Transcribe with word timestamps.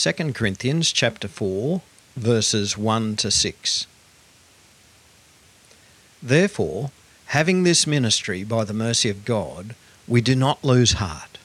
2 0.00 0.12
Corinthians 0.32 0.92
chapter 0.92 1.26
4 1.26 1.82
verses 2.14 2.78
1 2.78 3.16
to 3.16 3.32
6. 3.32 3.88
Therefore, 6.22 6.92
having 7.26 7.64
this 7.64 7.84
ministry 7.84 8.44
by 8.44 8.62
the 8.62 8.72
mercy 8.72 9.10
of 9.10 9.24
God, 9.24 9.74
we 10.06 10.20
do 10.20 10.36
not 10.36 10.62
lose 10.62 11.02
heart. 11.02 11.38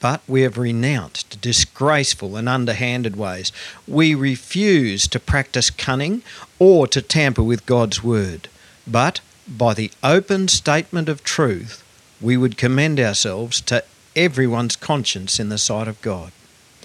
But 0.00 0.22
we 0.26 0.42
have 0.42 0.58
renounced 0.58 1.40
disgraceful 1.40 2.34
and 2.34 2.48
underhanded 2.48 3.14
ways. 3.14 3.52
We 3.86 4.12
refuse 4.12 5.06
to 5.06 5.20
practice 5.20 5.70
cunning 5.70 6.22
or 6.58 6.88
to 6.88 7.00
tamper 7.00 7.44
with 7.44 7.64
God's 7.64 8.02
word. 8.02 8.48
But 8.88 9.20
by 9.46 9.74
the 9.74 9.92
open 10.02 10.48
statement 10.48 11.08
of 11.08 11.22
truth, 11.22 11.84
we 12.20 12.36
would 12.36 12.58
commend 12.58 12.98
ourselves 12.98 13.60
to 13.60 13.84
everyone's 14.16 14.74
conscience 14.74 15.38
in 15.38 15.48
the 15.48 15.58
sight 15.58 15.86
of 15.86 16.02
God. 16.02 16.32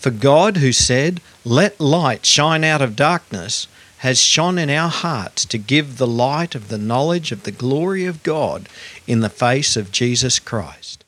For 0.00 0.10
God, 0.10 0.56
who 0.56 0.72
said, 0.72 1.20
Let 1.44 1.78
light 1.78 2.24
shine 2.24 2.64
out 2.64 2.80
of 2.80 2.96
darkness, 2.96 3.68
has 3.98 4.18
shone 4.18 4.56
in 4.56 4.70
our 4.70 4.88
hearts 4.88 5.44
to 5.44 5.58
give 5.58 5.98
the 5.98 6.06
light 6.06 6.54
of 6.54 6.68
the 6.68 6.78
knowledge 6.78 7.32
of 7.32 7.42
the 7.42 7.52
glory 7.52 8.06
of 8.06 8.22
God 8.22 8.66
in 9.06 9.20
the 9.20 9.28
face 9.28 9.76
of 9.76 9.92
Jesus 9.92 10.38
Christ. 10.38 11.04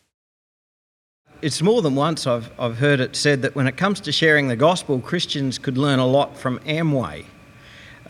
It's 1.40 1.62
more 1.62 1.80
than 1.80 1.94
once 1.94 2.26
I've, 2.26 2.50
I've 2.58 2.76
heard 2.76 3.00
it 3.00 3.16
said 3.16 3.40
that 3.40 3.54
when 3.54 3.66
it 3.66 3.78
comes 3.78 3.98
to 4.00 4.12
sharing 4.12 4.48
the 4.48 4.56
gospel, 4.56 5.00
Christians 5.00 5.56
could 5.56 5.78
learn 5.78 5.98
a 5.98 6.06
lot 6.06 6.36
from 6.36 6.58
Amway. 6.58 7.24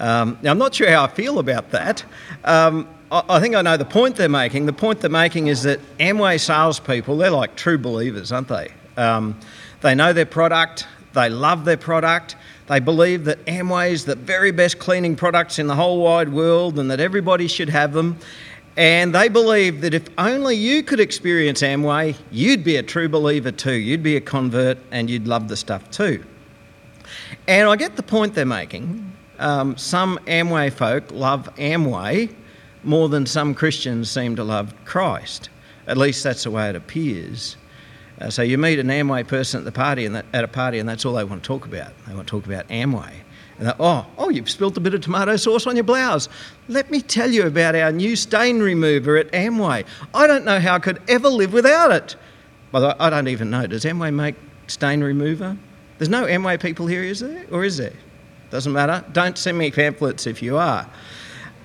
Um, 0.01 0.37
now, 0.43 0.51
I'm 0.51 0.59
not 0.59 0.75
sure 0.75 0.91
how 0.91 1.05
I 1.05 1.09
feel 1.09 1.39
about 1.39 1.71
that. 1.71 2.05
Um, 2.43 2.89
I, 3.13 3.39
think 3.39 3.55
I 3.55 3.63
know 3.63 3.77
the 3.77 3.85
point 3.85 4.17
they're 4.17 4.29
making. 4.29 4.67
The 4.67 4.73
point 4.73 5.01
they're 5.01 5.11
making 5.11 5.47
is 5.47 5.63
that 5.63 5.79
Amway 5.99 6.41
salespeople, 6.41 7.19
they're 7.19 7.31
like 7.31 7.55
true 7.55 7.79
believers, 7.79 8.33
aren't 8.33 8.49
they? 8.49 8.73
Um, 8.97 9.39
they 9.83 9.95
know 9.95 10.13
their 10.13 10.27
product, 10.27 10.87
they 11.13 11.29
love 11.29 11.65
their 11.65 11.77
product, 11.77 12.37
they 12.69 12.81
believe 12.81 13.25
that 13.25 13.45
Amway 13.47 13.91
is 13.91 14.05
the 14.05 14.15
very 14.15 14.51
best 14.51 14.79
cleaning 14.79 15.17
products 15.17 15.59
in 15.59 15.67
the 15.67 15.75
whole 15.75 16.01
wide 16.01 16.31
world 16.31 16.79
and 16.79 16.91
that 16.91 17.01
everybody 17.01 17.49
should 17.49 17.69
have 17.69 17.93
them. 17.93 18.19
And 18.77 19.15
they 19.15 19.29
believe 19.29 19.83
that 19.83 19.93
if 19.93 20.09
only 20.17 20.57
you 20.57 20.83
could 20.83 21.01
experience 21.01 21.61
Amway, 21.61 22.17
you'd 22.31 22.65
be 22.65 22.77
a 22.77 22.83
true 22.83 23.09
believer 23.09 23.51
too. 23.51 23.75
You'd 23.75 24.03
be 24.03 24.17
a 24.17 24.21
convert 24.21 24.79
and 24.91 25.11
you'd 25.11 25.27
love 25.27 25.49
the 25.49 25.57
stuff 25.57 25.91
too. 25.91 26.25
And 27.47 27.69
I 27.69 27.77
get 27.77 27.97
the 27.97 28.03
point 28.03 28.35
they're 28.35 28.47
making. 28.47 29.13
Um, 29.39 29.77
some 29.77 30.19
Amway 30.27 30.73
folk 30.73 31.11
love 31.11 31.51
Amway 31.57 32.35
more 32.85 33.09
than 33.09 33.27
some 33.27 33.55
Christians 33.55 34.11
seem 34.11 34.37
to 34.37 34.45
love 34.45 34.73
Christ. 34.85 35.51
At 35.87 35.97
least 35.97 36.23
that's 36.25 36.45
the 36.45 36.51
way 36.51 36.71
it 36.71 36.77
appears. 36.77 37.57
Uh, 38.23 38.31
so 38.31 38.43
you 38.43 38.57
meet 38.57 38.79
an 38.79 38.87
Amway 38.87 39.27
person 39.27 39.59
at 39.59 39.65
the 39.65 39.73
party, 39.73 40.07
and 40.07 40.15
that, 40.15 40.25
at 40.33 40.45
a 40.45 40.49
party, 40.49 40.79
and 40.79 40.89
that's 40.89 41.05
all 41.05 41.15
they 41.15 41.25
want 41.25 41.43
to 41.43 41.47
talk 41.47 41.67
about. 41.67 41.93
They 42.07 42.15
want 42.15 42.29
to 42.29 42.31
talk 42.31 42.47
about 42.47 42.69
Amway. 42.69 43.13
And 43.59 43.75
oh, 43.81 44.07
oh, 44.17 44.29
you've 44.29 44.49
spilt 44.49 44.77
a 44.77 44.81
bit 44.81 44.95
of 44.95 45.01
tomato 45.01 45.37
sauce 45.37 45.67
on 45.67 45.75
your 45.75 45.85
blouse. 45.85 46.29
Let 46.69 46.91
me 46.91 47.03
tell 47.03 47.31
you 47.31 47.47
about 47.47 47.75
our 47.75 47.91
new 47.91 48.15
stain 48.15 48.61
remover 48.61 49.17
at 49.17 49.31
Amway. 49.33 49.85
I 50.15 50.27
don't 50.29 50.45
know 50.45 50.61
how 50.61 50.77
I 50.77 50.79
could 50.79 51.03
ever 51.09 51.29
live 51.29 51.53
without 51.53 51.91
it. 51.91 52.15
Way, 52.73 52.95
I 52.99 53.11
don't 53.11 53.29
even 53.29 53.51
know. 53.51 53.67
Does 53.67 53.85
Amway 53.85 54.15
make 54.15 54.37
stain 54.69 55.03
remover? 55.03 55.57
There's 55.99 56.09
no 56.09 56.25
Amway 56.25 56.61
people 56.61 56.87
here, 56.87 57.03
is 57.03 57.21
there? 57.21 57.45
Or 57.51 57.65
is 57.65 57.77
there? 57.77 57.93
Doesn't 58.51 58.73
matter. 58.73 59.05
Don't 59.13 59.37
send 59.37 59.59
me 59.59 59.71
pamphlets 59.73 60.27
if 60.29 60.43
you 60.43 60.59
are. 60.59 60.89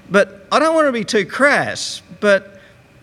But 0.09 0.47
I 0.51 0.57
don't 0.57 0.73
want 0.73 0.87
to 0.87 0.91
be 0.91 1.03
too 1.03 1.25
crass, 1.25 2.01
but 2.19 2.56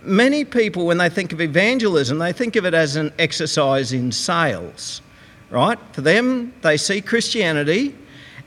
many 0.04 0.44
people, 0.44 0.87
when 0.87 0.98
they 0.98 1.09
think 1.09 1.32
of 1.32 1.41
evangelism, 1.41 2.19
they 2.19 2.32
think 2.32 2.56
of 2.56 2.65
it 2.65 2.75
as 2.75 2.97
an 2.97 3.12
exercise 3.19 3.92
in 3.92 4.12
sales, 4.12 5.03
right? 5.50 5.78
For 5.92 6.00
them, 6.00 6.53
they 6.62 6.76
see 6.76 7.00
Christianity 7.00 7.94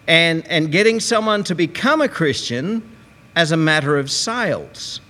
and, 0.08 0.48
and 0.48 0.72
getting 0.72 1.00
someone 1.00 1.44
to 1.46 1.56
become 1.56 2.02
a 2.02 2.08
Christian 2.08 2.82
as 3.36 3.52
a 3.52 3.58
matter 3.58 3.98
of 3.98 4.10
sales. 4.10 5.02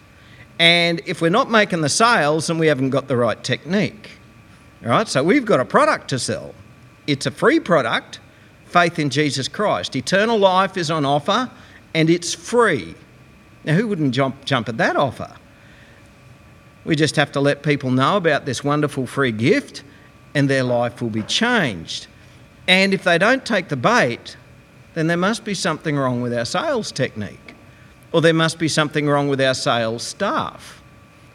And 0.60 1.02
if 1.06 1.22
we're 1.22 1.30
not 1.30 1.52
making 1.52 1.82
the 1.82 1.90
sales, 1.90 2.48
then 2.48 2.58
we 2.58 2.68
haven't 2.68 2.90
got 2.90 3.08
the 3.08 3.16
right 3.16 3.42
technique. 3.44 4.10
All 4.84 4.90
right, 4.90 5.08
so 5.08 5.24
we've 5.24 5.46
got 5.46 5.60
a 5.60 5.66
product 5.66 6.10
to 6.10 6.20
sell. 6.20 6.54
It's 7.06 7.26
a 7.26 7.32
free 7.32 7.60
product, 7.60 8.20
faith 8.66 9.00
in 9.00 9.10
Jesus 9.10 9.48
Christ. 9.48 9.96
Eternal 9.96 10.38
life 10.38 10.78
is 10.78 10.92
on 10.92 11.06
offer 11.06 11.50
and 11.94 12.10
it's 12.10 12.34
free. 12.34 12.96
Now, 13.64 13.74
who 13.74 13.88
wouldn't 13.88 14.14
jump, 14.14 14.46
jump 14.46 14.70
at 14.70 14.78
that 14.78 14.96
offer? 14.96 15.36
We 16.88 16.96
just 16.96 17.18
have 17.18 17.34
to 17.34 17.42
let 17.42 17.64
people 17.64 17.92
know 17.92 18.16
about 18.16 18.46
this 18.46 18.64
wonderful 18.64 19.06
free 19.06 19.34
gift 19.34 19.84
and 20.34 20.50
their 20.50 20.64
life 20.64 21.02
will 21.02 21.10
be 21.10 21.24
changed. 21.24 22.08
And 22.66 22.94
if 22.94 23.04
they 23.04 23.18
don't 23.18 23.46
take 23.46 23.68
the 23.68 23.76
bait, 23.76 24.38
then 24.94 25.08
there 25.08 25.18
must 25.18 25.44
be 25.44 25.54
something 25.54 25.98
wrong 25.98 26.22
with 26.22 26.34
our 26.34 26.46
sales 26.46 26.94
technique, 26.94 27.56
or 28.14 28.22
there 28.22 28.34
must 28.34 28.58
be 28.58 28.70
something 28.70 29.06
wrong 29.06 29.28
with 29.28 29.42
our 29.42 29.54
sales 29.54 30.02
staff, 30.02 30.82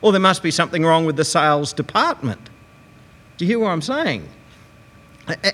or 0.01 0.11
there 0.11 0.23
must 0.23 0.43
be 0.43 0.51
something 0.51 0.85
wrong 0.85 1.05
with 1.05 1.17
the 1.17 1.25
sales 1.25 1.75
department. 1.75 2.49
Do 3.37 3.45
you 3.45 3.51
hear 3.51 3.59
what 3.59 3.73
I'm 3.73 3.83
saying? 3.83 4.27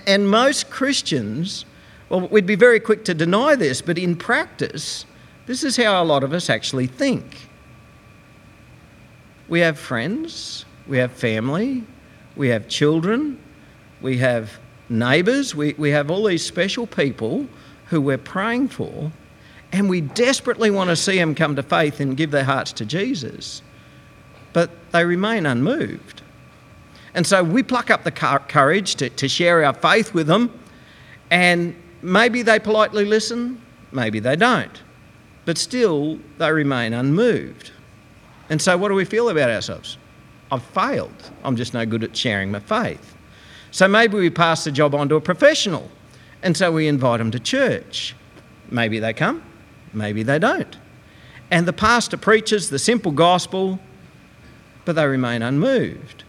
And 0.07 0.31
most 0.31 0.71
Christians, 0.71 1.65
well, 2.09 2.29
we'd 2.29 2.47
be 2.47 2.55
very 2.55 2.79
quick 2.79 3.05
to 3.07 3.15
deny 3.15 3.57
this, 3.57 3.83
but 3.83 3.99
in 3.99 4.15
practice, 4.15 5.07
this 5.47 5.65
is 5.65 5.77
how 5.77 6.01
a 6.01 6.05
lot 6.05 6.23
of 6.23 6.33
us 6.33 6.49
actually 6.49 6.87
think. 6.87 7.48
We 9.49 9.61
have 9.61 9.79
friends, 9.79 10.67
we 10.87 10.99
have 10.99 11.13
family, 11.13 11.85
we 12.37 12.49
have 12.49 12.69
children, 12.69 13.39
we 14.03 14.19
have 14.19 14.59
neighbours, 14.91 15.55
we, 15.55 15.75
we 15.75 15.91
have 15.91 16.11
all 16.11 16.25
these 16.25 16.45
special 16.45 16.87
people 16.87 17.47
who 17.87 18.01
we're 18.01 18.19
praying 18.19 18.69
for, 18.69 19.11
and 19.73 19.89
we 19.89 20.03
desperately 20.03 20.71
want 20.71 20.91
to 20.91 20.97
see 20.97 21.17
them 21.17 21.35
come 21.35 21.57
to 21.57 21.63
faith 21.63 22.01
and 22.01 22.17
give 22.17 22.31
their 22.31 22.45
hearts 22.45 22.73
to 22.73 22.85
Jesus, 22.85 23.63
but 24.53 24.71
they 24.93 25.05
remain 25.05 25.47
unmoved. 25.47 26.23
And 27.15 27.27
so 27.27 27.43
we 27.43 27.63
pluck 27.63 27.91
up 27.91 28.05
the 28.05 28.11
courage 28.11 28.97
to, 28.97 29.09
to 29.09 29.29
share 29.29 29.65
our 29.65 29.75
faith 29.75 30.13
with 30.13 30.27
them, 30.27 30.53
and 31.31 31.75
maybe 32.03 32.43
they 32.43 32.59
politely 32.59 33.07
listen, 33.07 33.61
maybe 33.93 34.21
they 34.21 34.37
don't, 34.37 34.83
but 35.47 35.57
still 35.57 36.19
they 36.37 36.53
remain 36.53 36.93
unmoved. 36.93 37.73
And 38.51 38.61
so, 38.61 38.77
what 38.77 38.89
do 38.89 38.95
we 38.95 39.05
feel 39.05 39.29
about 39.29 39.51
ourselves? 39.51 39.99
I've 40.51 40.63
failed. 40.63 41.31
I'm 41.45 41.57
just 41.57 41.75
no 41.75 41.85
good 41.85 42.05
at 42.05 42.17
sharing 42.17 42.51
my 42.51 42.61
faith. 42.61 43.15
So, 43.71 43.87
maybe 43.87 44.17
we 44.17 44.31
pass 44.31 44.65
the 44.65 44.73
job 44.73 44.95
on 44.95 45.09
to 45.11 45.17
a 45.17 45.21
professional, 45.21 45.91
and 46.43 46.57
so 46.57 46.73
we 46.73 46.89
invite 46.89 47.19
them 47.19 47.31
to 47.33 47.39
church. 47.39 48.15
Maybe 48.71 48.99
they 48.99 49.13
come, 49.13 49.43
maybe 49.93 50.23
they 50.23 50.39
don't. 50.39 50.77
And 51.51 51.67
the 51.67 51.73
pastor 51.73 52.17
preaches 52.17 52.71
the 52.71 52.79
simple 52.79 53.13
gospel, 53.13 53.79
but 54.85 54.95
they 54.95 55.07
remain 55.07 55.43
unmoved. 55.43 56.25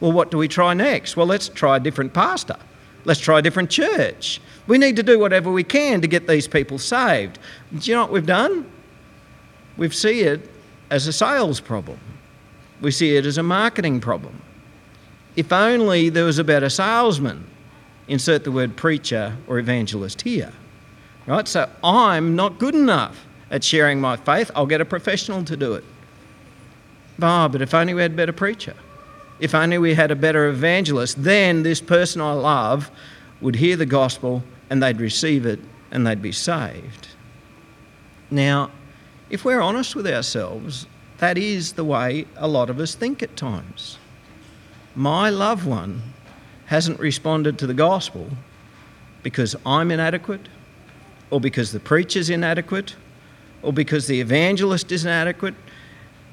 Well, 0.00 0.12
what 0.12 0.30
do 0.30 0.38
we 0.38 0.48
try 0.48 0.74
next? 0.74 1.16
Well, 1.16 1.26
let's 1.26 1.48
try 1.48 1.76
a 1.76 1.80
different 1.80 2.12
pastor. 2.12 2.56
Let's 3.04 3.20
try 3.20 3.38
a 3.38 3.42
different 3.42 3.70
church. 3.70 4.40
We 4.66 4.78
need 4.78 4.96
to 4.96 5.02
do 5.02 5.18
whatever 5.18 5.50
we 5.50 5.64
can 5.64 6.00
to 6.00 6.08
get 6.08 6.26
these 6.26 6.48
people 6.48 6.78
saved. 6.78 7.38
Do 7.78 7.90
you 7.90 7.96
know 7.96 8.02
what 8.02 8.12
we've 8.12 8.26
done? 8.26 8.70
We've 9.76 9.94
seen 9.94 10.26
it 10.26 10.50
as 10.90 11.06
a 11.06 11.12
sales 11.12 11.60
problem. 11.60 11.98
We 12.80 12.90
see 12.90 13.16
it 13.16 13.26
as 13.26 13.38
a 13.38 13.42
marketing 13.42 14.00
problem. 14.00 14.42
If 15.34 15.52
only 15.52 16.08
there 16.08 16.24
was 16.24 16.38
a 16.38 16.44
better 16.44 16.68
salesman, 16.68 17.46
insert 18.08 18.44
the 18.44 18.52
word 18.52 18.76
preacher 18.76 19.36
or 19.46 19.58
evangelist 19.58 20.22
here. 20.22 20.52
Right? 21.26 21.46
So 21.48 21.68
I'm 21.82 22.36
not 22.36 22.58
good 22.58 22.74
enough 22.74 23.26
at 23.50 23.64
sharing 23.64 24.00
my 24.00 24.16
faith. 24.16 24.50
I'll 24.54 24.66
get 24.66 24.80
a 24.80 24.84
professional 24.84 25.44
to 25.44 25.56
do 25.56 25.74
it. 25.74 25.84
Ah, 27.20 27.44
oh, 27.44 27.48
but 27.48 27.62
if 27.62 27.74
only 27.74 27.94
we 27.94 28.02
had 28.02 28.12
a 28.12 28.16
better 28.16 28.32
preacher. 28.32 28.74
If 29.40 29.54
only 29.54 29.78
we 29.78 29.94
had 29.94 30.10
a 30.10 30.16
better 30.16 30.48
evangelist, 30.48 31.22
then 31.22 31.62
this 31.62 31.80
person 31.80 32.20
I 32.20 32.32
love 32.32 32.90
would 33.40 33.56
hear 33.56 33.76
the 33.76 33.86
gospel 33.86 34.42
and 34.70 34.82
they'd 34.82 35.00
receive 35.00 35.46
it 35.46 35.60
and 35.90 36.06
they'd 36.06 36.22
be 36.22 36.32
saved. 36.32 37.08
Now, 38.30 38.70
if 39.30 39.44
we're 39.44 39.60
honest 39.60 39.96
with 39.96 40.06
ourselves, 40.06 40.86
that 41.18 41.38
is 41.38 41.72
the 41.72 41.84
way 41.84 42.26
a 42.36 42.46
lot 42.46 42.70
of 42.70 42.78
us 42.78 42.94
think 42.94 43.22
at 43.22 43.36
times. 43.36 43.98
My 44.94 45.30
loved 45.30 45.66
one 45.66 46.02
hasn't 46.66 47.00
responded 47.00 47.58
to 47.58 47.66
the 47.66 47.74
gospel 47.74 48.28
because 49.22 49.56
I'm 49.64 49.90
inadequate, 49.90 50.48
or 51.30 51.40
because 51.40 51.72
the 51.72 51.80
preacher's 51.80 52.30
inadequate, 52.30 52.94
or 53.62 53.72
because 53.72 54.06
the 54.06 54.20
evangelist 54.20 54.92
is 54.92 55.04
inadequate, 55.04 55.54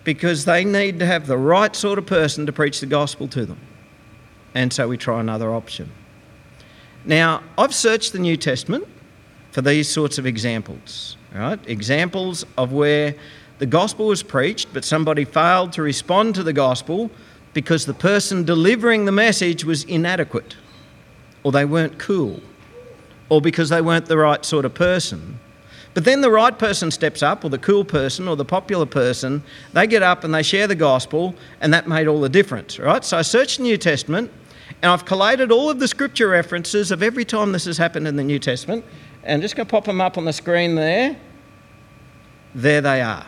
because 0.04 0.46
they 0.46 0.64
need 0.64 1.00
to 1.00 1.06
have 1.06 1.26
the 1.28 1.38
right 1.38 1.76
sort 1.76 1.98
of 1.98 2.06
person 2.06 2.46
to 2.46 2.52
preach 2.52 2.80
the 2.80 2.86
gospel 2.86 3.28
to 3.30 3.46
them. 3.46 3.60
And 4.54 4.72
so 4.72 4.88
we 4.88 4.98
try 4.98 5.20
another 5.20 5.52
option. 5.52 5.92
Now, 7.06 7.42
I've 7.58 7.74
searched 7.74 8.14
the 8.14 8.20
New 8.20 8.38
Testament 8.38 8.88
for 9.54 9.62
these 9.62 9.88
sorts 9.88 10.18
of 10.18 10.26
examples, 10.26 11.16
right? 11.34 11.60
Examples 11.68 12.44
of 12.58 12.74
where 12.74 13.14
the 13.60 13.68
gospel 13.68 14.08
was 14.08 14.24
preached, 14.24 14.68
but 14.74 14.84
somebody 14.84 15.26
failed 15.26 15.72
to 15.74 15.84
respond 15.84 16.34
to 16.36 16.44
the 16.44 16.54
gospel 16.54 17.12
because 17.54 17.86
the 17.86 17.94
person 17.94 18.44
delivering 18.44 19.06
the 19.06 19.12
message 19.12 19.64
was 19.64 19.84
inadequate, 19.84 20.58
or 21.44 21.52
they 21.52 21.66
weren't 21.66 22.00
cool, 22.00 22.42
or 23.30 23.42
because 23.42 23.70
they 23.70 23.80
weren't 23.80 24.08
the 24.08 24.18
right 24.18 24.44
sort 24.44 24.66
of 24.66 24.74
person. 24.74 25.40
But 25.94 26.04
then 26.04 26.22
the 26.22 26.32
right 26.32 26.58
person 26.58 26.90
steps 26.90 27.22
up, 27.22 27.46
or 27.46 27.50
the 27.50 27.60
cool 27.60 27.86
person, 27.86 28.28
or 28.28 28.36
the 28.36 28.44
popular 28.44 28.88
person, 28.88 29.44
they 29.74 29.86
get 29.86 30.02
up 30.02 30.24
and 30.24 30.34
they 30.34 30.42
share 30.42 30.66
the 30.66 30.74
gospel, 30.74 31.36
and 31.62 31.72
that 31.76 31.88
made 31.88 32.08
all 32.08 32.22
the 32.22 32.28
difference, 32.28 32.80
right? 32.80 33.06
So 33.06 33.20
I 33.20 33.22
searched 33.22 33.58
the 33.58 33.64
New 33.64 33.78
Testament, 33.78 34.32
and 34.82 34.92
I've 34.92 35.06
collated 35.06 35.52
all 35.52 35.70
of 35.70 35.78
the 35.78 35.88
scripture 35.88 36.30
references 36.30 36.90
of 36.90 37.04
every 37.04 37.24
time 37.24 37.52
this 37.52 37.66
has 37.66 37.78
happened 37.78 38.08
in 38.08 38.16
the 38.16 38.24
New 38.24 38.40
Testament, 38.40 38.84
and 39.24 39.36
I'm 39.36 39.42
just 39.42 39.56
going 39.56 39.66
to 39.66 39.72
pop 39.72 39.86
them 39.86 40.02
up 40.02 40.18
on 40.18 40.26
the 40.26 40.34
screen 40.34 40.76
there. 40.76 41.16
There 42.56 42.82
they 42.82 43.02
are. 43.02 43.26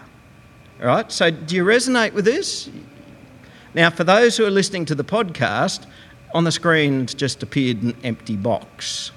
All 0.81 0.87
right, 0.87 1.11
so 1.11 1.31
do 1.31 1.55
you 1.55 1.63
resonate 1.63 2.13
with 2.13 2.25
this? 2.25 2.69
Now, 3.73 3.89
for 3.89 4.03
those 4.03 4.37
who 4.37 4.45
are 4.45 4.51
listening 4.51 4.85
to 4.85 4.95
the 4.95 5.03
podcast, 5.03 5.85
on 6.33 6.43
the 6.43 6.51
screen 6.51 7.05
just 7.05 7.41
appeared 7.43 7.81
an 7.81 7.95
empty 8.03 8.35
box. 8.35 9.11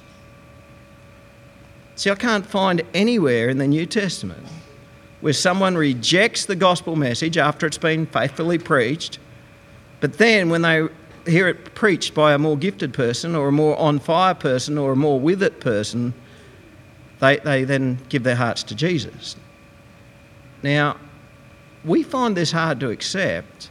See, 1.97 2.11
I 2.11 2.15
can't 2.15 2.47
find 2.47 2.83
anywhere 2.95 3.49
in 3.49 3.59
the 3.59 3.67
New 3.67 3.87
Testament 3.87 4.47
where 5.21 5.33
someone 5.33 5.77
rejects 5.77 6.45
the 6.45 6.55
gospel 6.55 6.95
message 6.95 7.37
after 7.37 7.67
it's 7.67 7.77
been 7.77 8.07
faithfully 8.07 8.57
preached, 8.59 9.19
but 10.01 10.17
then 10.19 10.49
when 10.49 10.63
they 10.63 10.87
hear 11.27 11.49
it 11.49 11.75
preached 11.75 12.15
by 12.15 12.33
a 12.33 12.39
more 12.39 12.57
gifted 12.57 12.95
person 12.95 13.35
or 13.35 13.49
a 13.49 13.53
more 13.53 13.77
on 13.79 13.99
fire 13.99 14.35
person 14.35 14.79
or 14.79 14.93
a 14.93 14.97
more 14.97 15.19
with 15.19 15.43
it 15.43 15.61
person, 15.61 16.15
they, 17.21 17.39
they 17.39 17.65
then 17.65 17.99
give 18.09 18.23
their 18.23 18.37
hearts 18.37 18.63
to 18.65 18.75
Jesus. 18.75 19.37
Now, 20.63 20.97
we 21.85 22.03
find 22.03 22.37
this 22.37 22.53
hard 22.53 22.81
to 22.81 22.91
accept 22.91 23.71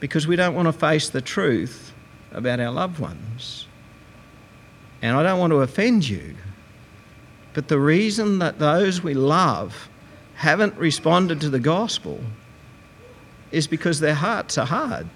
because 0.00 0.26
we 0.26 0.36
don't 0.36 0.54
want 0.54 0.66
to 0.66 0.72
face 0.72 1.10
the 1.10 1.20
truth 1.20 1.92
about 2.32 2.60
our 2.60 2.70
loved 2.70 2.98
ones. 2.98 3.66
And 5.02 5.16
I 5.16 5.22
don't 5.22 5.38
want 5.38 5.52
to 5.52 5.60
offend 5.60 6.08
you, 6.08 6.36
but 7.52 7.68
the 7.68 7.78
reason 7.78 8.38
that 8.40 8.58
those 8.58 9.02
we 9.02 9.14
love 9.14 9.88
haven't 10.34 10.76
responded 10.76 11.40
to 11.40 11.50
the 11.50 11.58
gospel 11.58 12.20
is 13.50 13.66
because 13.66 14.00
their 14.00 14.14
hearts 14.14 14.58
are 14.58 14.66
hard. 14.66 15.08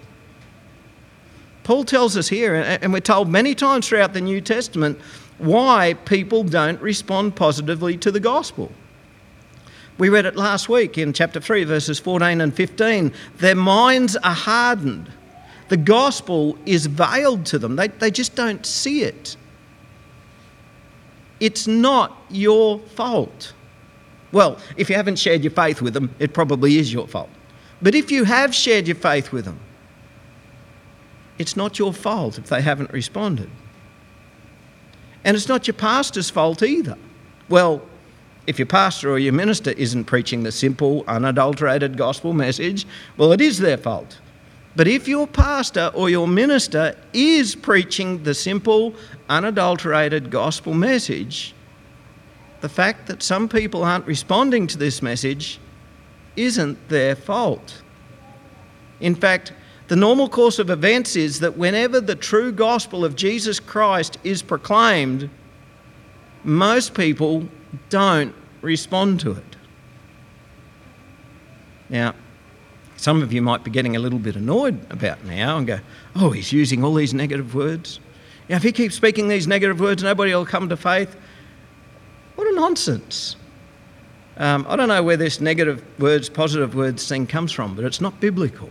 Paul 1.63 1.85
tells 1.85 2.17
us 2.17 2.29
here, 2.29 2.55
and 2.55 2.93
we're 2.93 3.01
told 3.01 3.29
many 3.29 3.55
times 3.55 3.89
throughout 3.89 4.13
the 4.13 4.21
New 4.21 4.41
Testament, 4.41 4.99
why 5.39 5.95
people 6.05 6.45
don't 6.45 6.81
respond 6.81 7.37
positively 7.37 7.97
to 7.99 8.11
the 8.11 8.21
gospel. 8.21 8.71
We 9.99 10.09
read 10.09 10.27
it 10.27 10.37
last 10.37 10.69
week 10.69 10.99
in 10.99 11.13
chapter 11.13 11.41
3, 11.41 11.65
verses 11.65 12.01
14 12.01 12.41
and 12.41 12.55
15. 12.55 13.13
Their 13.39 13.55
minds 13.55 14.17
are 14.17 14.35
hardened. 14.35 15.11
The 15.69 15.77
gospel 15.77 16.59
is 16.67 16.87
veiled 16.87 17.47
to 17.47 17.59
them, 17.59 17.77
they, 17.77 17.89
they 17.89 18.11
just 18.11 18.35
don't 18.35 18.65
see 18.67 19.03
it. 19.03 19.37
It's 21.41 21.67
not 21.67 22.17
your 22.31 22.79
fault. 22.79 23.53
Well, 24.33 24.59
if 24.77 24.89
you 24.89 24.97
haven't 24.97 25.19
shared 25.19 25.45
your 25.45 25.53
faith 25.53 25.81
with 25.81 25.95
them, 25.95 26.15
it 26.19 26.33
probably 26.33 26.79
is 26.79 26.93
your 26.93 27.07
fault. 27.07 27.31
But 27.83 27.95
if 27.95 28.11
you 28.11 28.25
have 28.25 28.55
shared 28.55 28.87
your 28.87 28.97
faith 28.97 29.31
with 29.31 29.45
them, 29.45 29.61
it's 31.39 31.57
not 31.57 31.79
your 31.79 31.93
fault 31.93 32.39
if 32.39 32.49
they 32.49 32.63
haven't 32.63 32.93
responded. 32.93 33.51
And 35.25 35.37
it's 35.37 35.49
not 35.49 35.67
your 35.67 35.75
pastor's 35.75 36.31
fault 36.31 36.63
either. 36.63 36.97
Well, 37.49 37.83
if 38.47 38.59
your 38.59 38.67
pastor 38.67 39.11
or 39.11 39.19
your 39.19 39.33
minister 39.33 39.71
isn't 39.71 40.05
preaching 40.05 40.43
the 40.43 40.53
simple, 40.53 41.05
unadulterated 41.09 41.97
gospel 41.97 42.35
message, 42.35 42.87
well, 43.17 43.33
it 43.33 43.41
is 43.41 43.59
their 43.59 43.79
fault. 43.79 44.19
But 44.77 44.89
if 44.89 45.09
your 45.09 45.27
pastor 45.27 45.91
or 45.95 46.11
your 46.11 46.27
minister 46.27 46.97
is 47.13 47.55
preaching 47.55 48.23
the 48.23 48.35
simple, 48.35 48.95
unadulterated 49.29 50.31
gospel 50.31 50.75
message, 50.75 51.55
the 52.61 52.69
fact 52.69 53.07
that 53.07 53.23
some 53.23 53.49
people 53.49 53.85
aren't 53.85 54.07
responding 54.07 54.67
to 54.67 54.79
this 54.79 55.01
message 55.01 55.61
isn't 56.37 56.89
their 56.89 57.15
fault. 57.15 57.83
In 59.01 59.15
fact, 59.15 59.53
the 59.89 59.97
normal 59.97 60.29
course 60.29 60.59
of 60.59 60.71
events 60.71 61.15
is 61.15 61.41
that 61.41 61.57
whenever 61.57 62.01
the 62.01 62.15
true 62.15 62.53
gospel 62.53 63.05
of 63.05 63.17
Jesus 63.17 63.61
Christ 63.61 64.17
is 64.25 64.41
proclaimed, 64.43 65.29
most 66.43 66.95
people 66.95 67.47
don't 67.91 68.35
respond 68.63 69.21
to 69.21 69.33
it. 69.33 69.57
Now, 71.91 72.15
some 72.97 73.23
of 73.23 73.33
you 73.33 73.43
might 73.43 73.63
be 73.63 73.71
getting 73.71 73.97
a 73.97 73.99
little 73.99 74.19
bit 74.19 74.37
annoyed 74.37 74.81
about 74.91 75.23
now 75.25 75.59
and 75.59 75.67
go, 75.67 75.81
oh, 76.17 76.31
he's 76.31 76.53
using 76.53 76.83
all 76.83 76.95
these 76.95 77.13
negative 77.13 77.55
words. 77.55 78.01
Now, 78.49 78.57
if 78.57 78.63
he 78.63 78.73
keeps 78.73 78.95
speaking 78.95 79.29
these 79.29 79.47
negative 79.47 79.81
words, 79.81 80.03
nobody 80.03 80.35
will 80.35 80.47
come 80.47 80.71
to 80.71 80.77
faith. 80.77 81.15
What 82.37 82.47
a 82.47 82.55
nonsense. 82.55 83.37
Um, 84.39 84.65
I 84.69 84.77
don't 84.77 84.89
know 84.89 85.03
where 85.03 85.17
this 85.17 85.41
negative 85.41 85.85
words, 85.99 86.31
positive 86.31 86.75
words 86.75 87.07
thing 87.07 87.27
comes 87.27 87.53
from, 87.53 87.75
but 87.77 87.85
it's 87.85 88.01
not 88.01 88.19
biblical. 88.21 88.71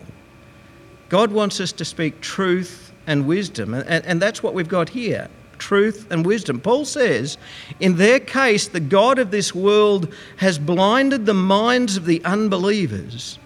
God 1.10 1.32
wants 1.32 1.60
us 1.60 1.72
to 1.74 1.86
speak 1.86 2.22
truth 2.22 2.92
and 3.06 3.28
wisdom, 3.28 3.74
and, 3.74 4.06
and 4.06 4.22
that's 4.22 4.42
what 4.42 4.54
we've 4.54 4.68
got 4.68 4.90
here 4.90 5.30
truth 5.60 6.08
and 6.10 6.26
wisdom. 6.26 6.60
Paul 6.60 6.84
says, 6.84 7.38
in 7.80 7.96
their 7.96 8.20
case, 8.20 8.68
the 8.68 8.82
God 8.82 9.18
of 9.18 9.32
this 9.32 9.56
world 9.56 10.14
has 10.38 10.60
blinded 10.60 11.26
the 11.26 11.34
minds 11.34 11.96
of 11.96 12.06
the 12.06 12.22
unbelievers 12.26 13.40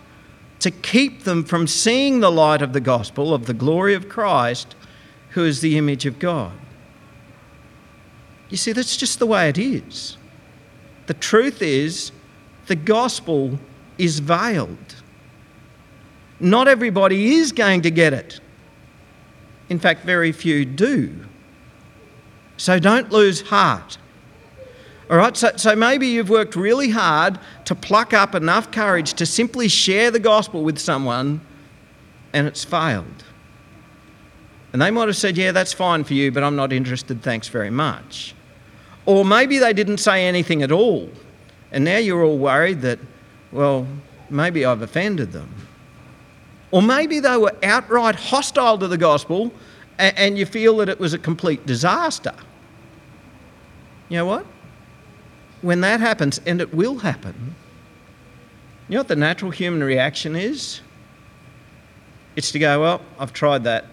to 0.59 0.71
keep 0.71 1.23
them 1.23 1.43
from 1.43 1.67
seeing 1.67 2.19
the 2.19 2.31
light 2.31 2.63
of 2.63 2.73
the 2.73 2.79
gospel 2.79 3.35
of 3.35 3.45
the 3.45 3.53
glory 3.53 3.93
of 3.93 4.09
Christ, 4.09 4.75
who 5.31 5.45
is 5.45 5.61
the 5.61 5.77
image 5.77 6.07
of 6.07 6.17
God. 6.17 6.53
You 8.49 8.57
see, 8.57 8.71
that's 8.71 8.97
just 8.97 9.19
the 9.19 9.27
way 9.27 9.49
it 9.49 9.59
is. 9.59 10.17
The 11.05 11.13
truth 11.13 11.61
is, 11.61 12.11
the 12.65 12.75
gospel 12.75 13.59
is 13.97 14.19
veiled. 14.19 14.96
Not 16.39 16.67
everybody 16.67 17.35
is 17.35 17.51
going 17.51 17.81
to 17.81 17.91
get 17.91 18.13
it. 18.13 18.39
In 19.69 19.79
fact, 19.79 20.03
very 20.03 20.31
few 20.31 20.65
do. 20.65 21.13
So 22.57 22.79
don't 22.79 23.11
lose 23.11 23.41
heart. 23.41 23.97
All 25.09 25.17
right, 25.17 25.37
so, 25.37 25.51
so 25.55 25.75
maybe 25.75 26.07
you've 26.07 26.29
worked 26.29 26.55
really 26.55 26.89
hard 26.89 27.39
to 27.65 27.75
pluck 27.75 28.13
up 28.13 28.35
enough 28.35 28.71
courage 28.71 29.13
to 29.15 29.25
simply 29.25 29.67
share 29.67 30.11
the 30.11 30.19
gospel 30.19 30.63
with 30.63 30.77
someone 30.77 31.39
and 32.33 32.45
it's 32.45 32.65
failed. 32.65 33.23
And 34.73 34.81
they 34.81 34.91
might 34.91 35.07
have 35.07 35.15
said, 35.15 35.37
Yeah, 35.37 35.53
that's 35.53 35.71
fine 35.71 36.03
for 36.03 36.13
you, 36.13 36.31
but 36.31 36.43
I'm 36.43 36.57
not 36.57 36.73
interested, 36.73 37.21
thanks 37.21 37.47
very 37.47 37.69
much. 37.69 38.35
Or 39.05 39.23
maybe 39.23 39.59
they 39.59 39.71
didn't 39.71 39.99
say 39.99 40.27
anything 40.27 40.61
at 40.61 40.71
all. 40.71 41.09
And 41.71 41.85
now 41.85 41.97
you're 41.97 42.23
all 42.23 42.37
worried 42.37 42.81
that, 42.81 42.99
well, 43.53 43.87
maybe 44.29 44.65
I've 44.65 44.81
offended 44.81 45.31
them. 45.31 45.66
Or 46.71 46.81
maybe 46.81 47.19
they 47.19 47.37
were 47.37 47.55
outright 47.63 48.15
hostile 48.15 48.77
to 48.79 48.87
the 48.87 48.97
gospel 48.97 49.53
and 49.97 50.37
you 50.37 50.45
feel 50.45 50.77
that 50.77 50.89
it 50.89 50.99
was 50.99 51.13
a 51.13 51.17
complete 51.17 51.65
disaster. 51.65 52.33
You 54.09 54.17
know 54.17 54.25
what? 54.25 54.45
When 55.61 55.81
that 55.81 55.99
happens, 55.99 56.39
and 56.45 56.61
it 56.61 56.73
will 56.73 56.99
happen, 56.99 57.55
you 58.87 58.93
know 58.93 58.99
what 58.99 59.07
the 59.07 59.15
natural 59.15 59.49
human 59.51 59.83
reaction 59.83 60.35
is? 60.35 60.81
It's 62.35 62.51
to 62.51 62.59
go, 62.59 62.81
well, 62.81 63.01
I've 63.17 63.33
tried 63.33 63.63
that. 63.63 63.85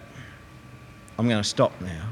I'm 1.17 1.27
going 1.27 1.41
to 1.41 1.47
stop 1.47 1.73
now. 1.81 2.09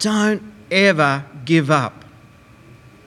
Don't 0.00 0.42
ever 0.70 1.24
give 1.44 1.70
up. 1.70 2.04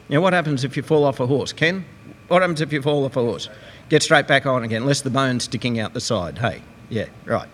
You 0.09 0.15
know, 0.15 0.21
what 0.21 0.33
happens 0.33 0.63
if 0.63 0.75
you 0.75 0.83
fall 0.83 1.03
off 1.03 1.19
a 1.19 1.27
horse? 1.27 1.53
Ken? 1.53 1.85
What 2.29 2.41
happens 2.41 2.61
if 2.61 2.73
you 2.73 2.81
fall 2.81 3.05
off 3.05 3.15
a 3.15 3.21
horse? 3.21 3.49
Get 3.89 4.03
straight 4.03 4.27
back 4.27 4.45
on 4.45 4.63
again, 4.63 4.85
less 4.85 5.01
the 5.01 5.09
bone 5.09 5.39
sticking 5.39 5.79
out 5.79 5.93
the 5.93 6.01
side. 6.01 6.37
Hey, 6.37 6.61
yeah, 6.89 7.05
right. 7.25 7.47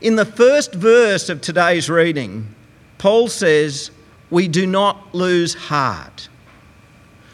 In 0.00 0.16
the 0.16 0.24
first 0.24 0.74
verse 0.74 1.28
of 1.28 1.40
today's 1.40 1.88
reading, 1.88 2.54
Paul 2.98 3.28
says, 3.28 3.90
We 4.30 4.48
do 4.48 4.66
not 4.66 5.14
lose 5.14 5.54
heart. 5.54 6.28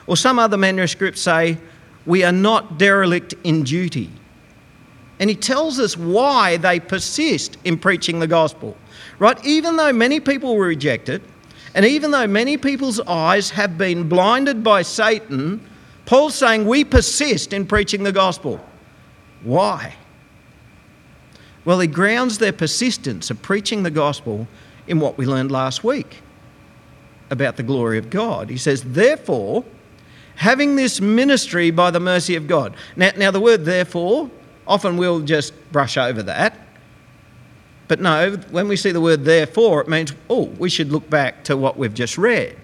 Or 0.06 0.16
some 0.16 0.38
other 0.38 0.56
manuscripts 0.56 1.20
say, 1.20 1.58
We 2.06 2.24
are 2.24 2.32
not 2.32 2.78
derelict 2.78 3.34
in 3.44 3.64
duty. 3.64 4.10
And 5.18 5.28
he 5.28 5.36
tells 5.36 5.78
us 5.78 5.96
why 5.96 6.56
they 6.56 6.80
persist 6.80 7.58
in 7.64 7.78
preaching 7.78 8.20
the 8.20 8.26
gospel. 8.26 8.76
Right? 9.18 9.38
Even 9.44 9.76
though 9.76 9.92
many 9.92 10.18
people 10.18 10.56
will 10.56 10.64
reject 10.64 11.08
it, 11.08 11.22
and 11.74 11.84
even 11.84 12.10
though 12.10 12.26
many 12.26 12.56
people's 12.56 13.00
eyes 13.00 13.50
have 13.50 13.78
been 13.78 14.08
blinded 14.08 14.64
by 14.64 14.82
Satan, 14.82 15.64
Paul's 16.10 16.34
saying 16.34 16.66
we 16.66 16.82
persist 16.82 17.52
in 17.52 17.64
preaching 17.64 18.02
the 18.02 18.10
gospel. 18.10 18.58
Why? 19.44 19.94
Well, 21.64 21.78
he 21.78 21.86
grounds 21.86 22.38
their 22.38 22.52
persistence 22.52 23.30
of 23.30 23.40
preaching 23.42 23.84
the 23.84 23.92
gospel 23.92 24.48
in 24.88 24.98
what 24.98 25.16
we 25.16 25.24
learned 25.24 25.52
last 25.52 25.84
week 25.84 26.16
about 27.30 27.56
the 27.56 27.62
glory 27.62 27.96
of 27.96 28.10
God. 28.10 28.50
He 28.50 28.56
says, 28.56 28.82
Therefore, 28.82 29.64
having 30.34 30.74
this 30.74 31.00
ministry 31.00 31.70
by 31.70 31.92
the 31.92 32.00
mercy 32.00 32.34
of 32.34 32.48
God. 32.48 32.74
Now, 32.96 33.12
now 33.16 33.30
the 33.30 33.38
word 33.38 33.64
therefore, 33.64 34.28
often 34.66 34.96
we'll 34.96 35.20
just 35.20 35.52
brush 35.70 35.96
over 35.96 36.24
that. 36.24 36.58
But 37.86 38.00
no, 38.00 38.32
when 38.50 38.66
we 38.66 38.74
see 38.74 38.90
the 38.90 39.00
word 39.00 39.24
therefore, 39.24 39.82
it 39.82 39.88
means, 39.88 40.12
oh, 40.28 40.46
we 40.58 40.70
should 40.70 40.90
look 40.90 41.08
back 41.08 41.44
to 41.44 41.56
what 41.56 41.76
we've 41.76 41.94
just 41.94 42.18
read. 42.18 42.56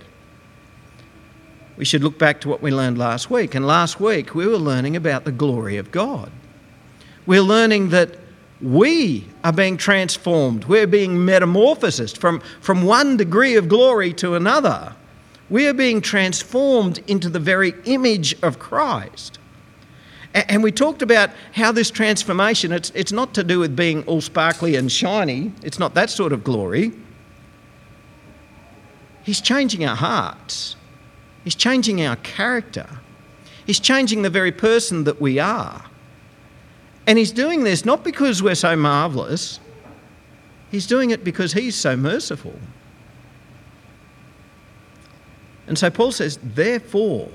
We 1.77 1.85
should 1.85 2.03
look 2.03 2.19
back 2.19 2.41
to 2.41 2.49
what 2.49 2.63
we 2.63 2.71
learned 2.71 2.99
last 2.99 3.31
week. 3.31 3.55
And 3.55 3.67
last 3.67 4.01
week, 4.01 4.35
we 4.35 4.47
were 4.47 4.57
learning 4.57 4.97
about 4.97 5.25
the 5.25 5.33
glory 5.33 5.77
of 5.77 5.91
God. 5.91 6.31
We're 7.27 7.43
learning 7.43 7.91
that 7.91 8.19
we 8.61 9.27
are 9.45 9.53
being 9.53 9.77
transformed. 9.77 10.65
We're 10.65 10.87
being 10.87 11.25
metamorphosed 11.25 12.17
from, 12.19 12.41
from 12.61 12.85
one 12.85 13.17
degree 13.17 13.57
of 13.57 13.69
glory 13.69 14.13
to 14.15 14.35
another. 14.35 14.95
We 15.51 15.69
are 15.69 15.75
being 15.75 16.01
transformed 16.01 17.03
into 17.07 17.29
the 17.29 17.39
very 17.39 17.75
image 17.85 18.41
of 18.43 18.59
Christ. 18.59 19.39
And 20.35 20.63
we 20.63 20.73
talked 20.73 21.03
about 21.03 21.31
how 21.53 21.73
this 21.73 21.91
transformation, 21.91 22.73
it's, 22.73 22.91
it's 22.95 23.13
not 23.13 23.33
to 23.35 23.45
do 23.45 23.59
with 23.59 23.75
being 23.75 24.05
all 24.05 24.21
sparkly 24.21 24.77
and 24.77 24.91
shiny, 24.93 25.53
it's 25.63 25.79
not 25.79 25.95
that 25.95 26.11
sort 26.11 26.33
of 26.33 26.45
glory. 26.45 26.93
He's 29.23 29.41
changing 29.41 29.85
our 29.85 29.97
hearts, 29.97 30.76
He's 31.47 31.55
changing 31.55 32.05
our 32.05 32.17
character, 32.17 32.89
He's 33.67 33.79
changing 33.79 34.23
the 34.23 34.31
very 34.31 34.51
person 34.51 35.05
that 35.05 35.21
we 35.21 35.39
are. 35.39 35.85
And 37.07 37.17
He's 37.17 37.31
doing 37.31 37.63
this 37.63 37.85
not 37.85 38.03
because 38.03 38.43
we're 38.43 38.57
so 38.57 38.75
marvellous, 38.75 39.61
He's 40.73 40.89
doing 40.89 41.11
it 41.11 41.23
because 41.23 41.53
He's 41.53 41.77
so 41.77 41.97
merciful. 41.97 42.59
And 45.69 45.79
so 45.79 45.89
Paul 45.89 46.11
says, 46.11 46.41
therefore, 46.43 47.29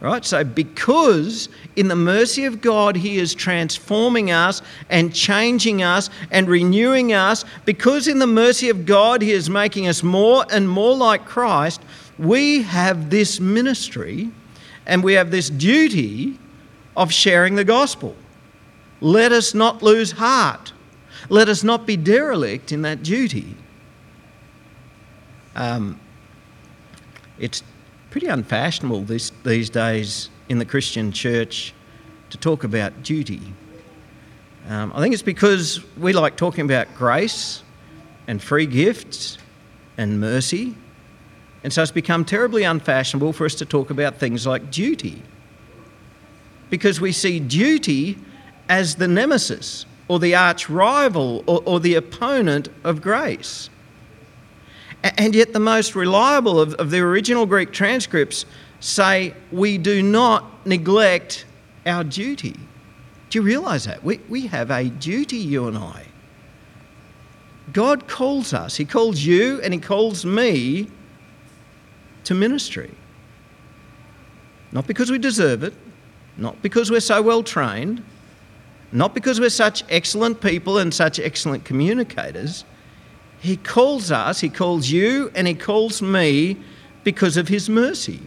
right? 0.00 0.24
So, 0.24 0.42
because 0.42 1.48
in 1.76 1.86
the 1.86 1.94
mercy 1.94 2.46
of 2.46 2.60
God, 2.60 2.96
He 2.96 3.18
is 3.18 3.32
transforming 3.32 4.32
us 4.32 4.60
and 4.90 5.14
changing 5.14 5.84
us 5.84 6.10
and 6.32 6.48
renewing 6.48 7.12
us, 7.12 7.44
because 7.64 8.08
in 8.08 8.18
the 8.18 8.26
mercy 8.26 8.70
of 8.70 8.86
God, 8.86 9.22
He 9.22 9.30
is 9.30 9.48
making 9.48 9.86
us 9.86 10.02
more 10.02 10.44
and 10.50 10.68
more 10.68 10.96
like 10.96 11.24
Christ, 11.24 11.80
we 12.18 12.62
have 12.62 13.10
this 13.10 13.40
ministry 13.40 14.30
and 14.86 15.02
we 15.02 15.14
have 15.14 15.30
this 15.30 15.50
duty 15.50 16.38
of 16.96 17.12
sharing 17.12 17.56
the 17.56 17.64
gospel. 17.64 18.16
Let 19.00 19.32
us 19.32 19.54
not 19.54 19.82
lose 19.82 20.12
heart. 20.12 20.72
Let 21.28 21.48
us 21.48 21.62
not 21.62 21.86
be 21.86 21.96
derelict 21.96 22.72
in 22.72 22.82
that 22.82 23.02
duty. 23.02 23.56
Um, 25.54 26.00
it's 27.38 27.62
pretty 28.10 28.28
unfashionable 28.28 29.02
this, 29.02 29.32
these 29.44 29.68
days 29.68 30.30
in 30.48 30.58
the 30.58 30.64
Christian 30.64 31.12
church 31.12 31.74
to 32.30 32.38
talk 32.38 32.64
about 32.64 33.02
duty. 33.02 33.40
Um, 34.68 34.92
I 34.94 35.00
think 35.00 35.14
it's 35.14 35.22
because 35.22 35.80
we 35.96 36.12
like 36.12 36.36
talking 36.36 36.64
about 36.64 36.94
grace 36.94 37.62
and 38.26 38.42
free 38.42 38.66
gifts 38.66 39.38
and 39.96 40.20
mercy. 40.20 40.76
And 41.66 41.72
so 41.72 41.82
it's 41.82 41.90
become 41.90 42.24
terribly 42.24 42.62
unfashionable 42.62 43.32
for 43.32 43.44
us 43.44 43.56
to 43.56 43.64
talk 43.64 43.90
about 43.90 44.18
things 44.18 44.46
like 44.46 44.70
duty. 44.70 45.20
Because 46.70 47.00
we 47.00 47.10
see 47.10 47.40
duty 47.40 48.18
as 48.68 48.94
the 48.94 49.08
nemesis 49.08 49.84
or 50.06 50.20
the 50.20 50.36
arch 50.36 50.70
rival 50.70 51.42
or, 51.48 51.64
or 51.66 51.80
the 51.80 51.96
opponent 51.96 52.68
of 52.84 53.02
grace. 53.02 53.68
And 55.02 55.34
yet, 55.34 55.54
the 55.54 55.58
most 55.58 55.96
reliable 55.96 56.60
of, 56.60 56.74
of 56.74 56.92
the 56.92 57.00
original 57.00 57.46
Greek 57.46 57.72
transcripts 57.72 58.46
say, 58.78 59.34
We 59.50 59.76
do 59.76 60.04
not 60.04 60.64
neglect 60.68 61.46
our 61.84 62.04
duty. 62.04 62.54
Do 63.30 63.40
you 63.40 63.42
realise 63.42 63.86
that? 63.86 64.04
We, 64.04 64.20
we 64.28 64.46
have 64.46 64.70
a 64.70 64.84
duty, 64.84 65.38
you 65.38 65.66
and 65.66 65.76
I. 65.76 66.04
God 67.72 68.06
calls 68.06 68.54
us, 68.54 68.76
He 68.76 68.84
calls 68.84 69.18
you 69.18 69.60
and 69.62 69.74
He 69.74 69.80
calls 69.80 70.24
me 70.24 70.86
to 72.26 72.34
ministry. 72.34 72.90
Not 74.70 74.86
because 74.86 75.10
we 75.10 75.18
deserve 75.18 75.62
it, 75.62 75.74
not 76.36 76.60
because 76.62 76.90
we're 76.90 77.00
so 77.00 77.22
well 77.22 77.42
trained, 77.42 78.04
not 78.92 79.14
because 79.14 79.40
we're 79.40 79.50
such 79.50 79.82
excellent 79.88 80.40
people 80.40 80.78
and 80.78 80.92
such 80.94 81.18
excellent 81.18 81.64
communicators 81.64 82.64
he 83.40 83.56
calls 83.56 84.10
us, 84.10 84.40
He 84.40 84.48
calls 84.48 84.90
you, 84.90 85.30
and 85.34 85.46
He 85.46 85.54
calls 85.54 86.02
me 86.02 86.56
because 87.04 87.36
of 87.36 87.48
His 87.48 87.68
mercy. 87.68 88.20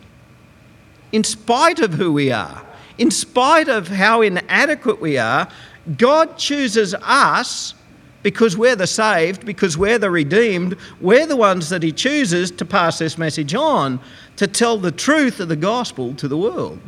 In 1.12 1.24
spite 1.24 1.80
of 1.80 1.94
who 1.94 2.14
we 2.14 2.32
are, 2.32 2.66
in 2.98 3.12
spite 3.12 3.68
of 3.68 3.88
how 3.88 4.22
inadequate 4.22 5.02
we 5.02 5.18
are, 5.18 5.50
God 5.98 6.38
chooses 6.38 6.94
us 6.94 7.74
because 8.22 8.58
we're 8.58 8.76
the 8.76 8.88
saved, 8.88 9.46
because 9.46 9.78
we're 9.78 9.98
the 9.98 10.12
redeemed, 10.12 10.76
we're 11.00 11.26
the 11.26 11.36
ones 11.36 11.70
that 11.70 11.84
He 11.84 11.92
chooses 11.92 12.52
to 12.52 12.66
pass 12.66 13.00
this 13.00 13.18
message 13.18 13.56
on, 13.56 14.00
to 14.36 14.48
tell 14.48 14.78
the 14.78 14.92
truth 14.92 15.40
of 15.40 15.48
the 15.48 15.56
gospel 15.56 16.14
to 16.16 16.28
the 16.28 16.38
world. 16.38 16.80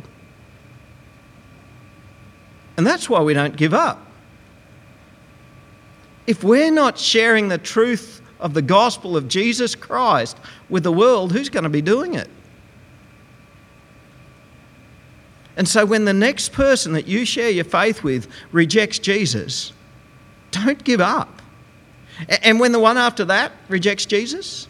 And 2.76 2.86
that's 2.86 3.08
why 3.08 3.20
we 3.20 3.34
don't 3.34 3.56
give 3.56 3.74
up. 3.74 4.06
If 6.26 6.44
we're 6.44 6.70
not 6.70 6.98
sharing 6.98 7.48
the 7.48 7.58
truth 7.58 8.22
of 8.40 8.54
the 8.54 8.62
gospel 8.62 9.16
of 9.16 9.28
Jesus 9.28 9.74
Christ 9.74 10.36
with 10.68 10.82
the 10.82 10.92
world, 10.92 11.32
who's 11.32 11.48
going 11.48 11.64
to 11.64 11.70
be 11.70 11.82
doing 11.82 12.14
it? 12.14 12.28
And 15.56 15.68
so 15.68 15.84
when 15.84 16.04
the 16.04 16.14
next 16.14 16.52
person 16.52 16.92
that 16.92 17.06
you 17.06 17.24
share 17.24 17.50
your 17.50 17.64
faith 17.64 18.02
with 18.02 18.28
rejects 18.52 18.98
Jesus, 18.98 19.72
don't 20.52 20.82
give 20.84 21.00
up. 21.00 21.42
And 22.42 22.60
when 22.60 22.72
the 22.72 22.78
one 22.78 22.96
after 22.96 23.24
that 23.24 23.52
rejects 23.68 24.06
Jesus, 24.06 24.68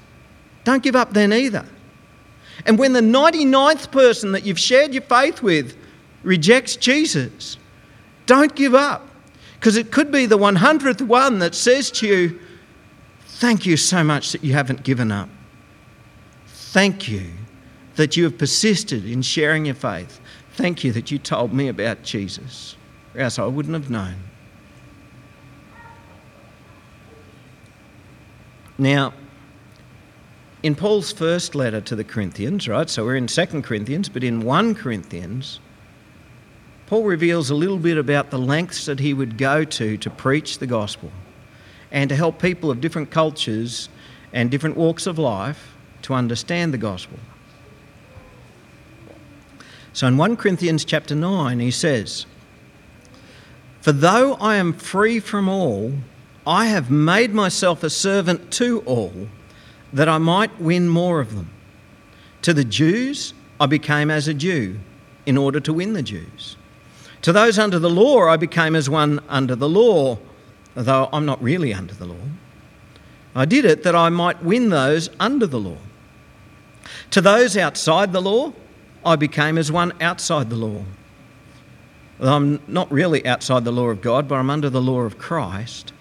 don't 0.65 0.83
give 0.83 0.97
up 0.97 1.13
then 1.13 1.33
either. 1.33 1.67
And 2.67 2.79
when 2.79 2.93
the 2.93 3.01
99th 3.01 3.91
person 3.91 4.33
that 4.33 4.45
you've 4.45 4.59
shared 4.59 4.95
your 4.95 5.03
faith 5.03 5.43
with 5.43 5.77
rejects 6.23 6.77
Jesus, 6.77 7.57
don't 8.27 8.55
give 8.55 8.75
up. 8.75 9.07
Because 9.59 9.77
it 9.77 9.93
could 9.93 10.11
be 10.11 10.27
the 10.27 10.39
100th 10.39 11.03
one 11.03 11.39
that 11.41 11.55
says 11.55 11.91
to 11.93 12.07
you, 12.07 12.41
Thank 13.25 13.67
you 13.67 13.77
so 13.77 14.05
much 14.05 14.31
that 14.33 14.45
you 14.45 14.53
haven't 14.53 14.85
given 14.85 15.11
up. 15.11 15.29
Thank 16.47 17.09
you 17.09 17.31
that 17.97 18.17
you 18.17 18.25
have 18.25 18.39
persisted 18.39 19.05
in 19.05 19.23
sharing 19.23 19.67
your 19.67 19.75
faith. 19.75 20.21
Thank 20.53 20.85
you 20.85 20.93
that 20.93 21.11
you 21.11 21.19
told 21.19 21.53
me 21.53 21.69
about 21.69 22.03
Jesus, 22.03 22.77
or 23.15 23.23
else 23.23 23.39
I 23.39 23.47
wouldn't 23.47 23.75
have 23.75 23.91
known. 23.91 24.15
Now, 28.83 29.15
in 30.65 30.75
Paul's 30.75 31.13
first 31.13 31.55
letter 31.55 31.81
to 31.83 31.95
the 31.95 32.03
Corinthians, 32.03 32.67
right, 32.67 32.91
so 32.91 33.05
we're 33.05 33.15
in 33.15 33.29
2 33.29 33.63
Corinthians, 33.63 34.09
but 34.09 34.25
in 34.25 34.41
1 34.41 34.75
Corinthians, 34.75 35.61
Paul 36.89 37.05
reveals 37.05 37.49
a 37.49 37.55
little 37.55 37.79
bit 37.79 37.97
about 37.97 38.31
the 38.31 38.41
lengths 38.41 38.87
that 38.87 38.99
he 38.99 39.15
would 39.15 39.39
go 39.39 39.63
to 39.63 39.97
to 39.97 40.11
preach 40.11 40.59
the 40.59 40.67
gospel 40.67 41.13
and 41.93 42.09
to 42.09 42.17
help 42.17 42.43
people 42.43 42.73
of 42.73 42.81
different 42.81 43.13
cultures 43.13 43.89
and 44.33 44.51
different 44.51 44.77
walks 44.77 45.07
of 45.07 45.17
life 45.17 45.77
to 46.03 46.13
understand 46.13 46.75
the 46.75 46.79
gospel. 46.79 47.21
So 49.93 50.09
in 50.09 50.17
1 50.17 50.37
Corinthians 50.37 50.85
chapter 50.85 51.15
9, 51.15 51.61
he 51.61 51.71
says, 51.71 52.27
For 53.81 53.93
though 53.93 54.35
I 54.35 54.57
am 54.57 54.73
free 54.73 55.21
from 55.21 55.49
all, 55.49 55.93
I 56.47 56.67
have 56.67 56.91
made 56.91 57.33
myself 57.35 57.83
a 57.83 57.91
servant 57.91 58.51
to 58.53 58.81
all, 58.81 59.29
that 59.93 60.09
I 60.09 60.19
might 60.19 60.61
win 60.61 60.89
more 60.89 61.21
of 61.21 61.35
them. 61.37 61.51
To 62.43 62.53
the 62.53 62.65
Jews, 62.65 63.35
I 63.61 63.67
became 63.67 64.11
as 64.11 64.27
a 64.27 64.35
Jew, 64.35 64.81
in 65.25 65.39
order 65.39 65.61
to 65.61 65.73
win 65.73 65.93
the 65.93 66.03
Jews. 66.03 66.57
To 67.23 67.33
those 67.33 67.59
under 67.59 67.79
the 67.79 67.91
law, 67.91 68.29
I 68.29 68.37
became 68.37 68.75
as 68.75 68.91
one 68.91 69.21
under 69.29 69.55
the 69.55 69.69
law, 69.69 70.19
though 70.75 71.09
I'm 71.13 71.25
not 71.25 71.41
really 71.41 71.73
under 71.73 71.95
the 71.95 72.07
law. 72.07 72.27
I 73.35 73.45
did 73.45 73.65
it 73.65 73.85
that 73.85 73.95
I 73.95 74.09
might 74.09 74.43
win 74.43 74.71
those 74.71 75.09
under 75.21 75.47
the 75.47 75.61
law. 75.61 75.79
To 77.13 77.21
those 77.21 77.57
outside 77.57 78.13
the 78.13 78.21
law, 78.21 78.53
I 79.05 79.17
became 79.17 79.57
as 79.59 79.71
one 79.71 79.93
outside 80.01 80.51
the 80.51 80.57
law. 80.57 80.83
Though 82.19 82.35
I'm 82.35 82.61
not 82.67 82.91
really 82.91 83.25
outside 83.25 83.65
the 83.65 83.73
law 83.73 83.89
of 83.89 84.01
God, 84.01 84.29
but 84.29 84.37
I'm 84.37 84.51
under 84.51 84.71
the 84.71 84.83
law 84.83 85.01
of 85.01 85.19
Christ, 85.19 85.92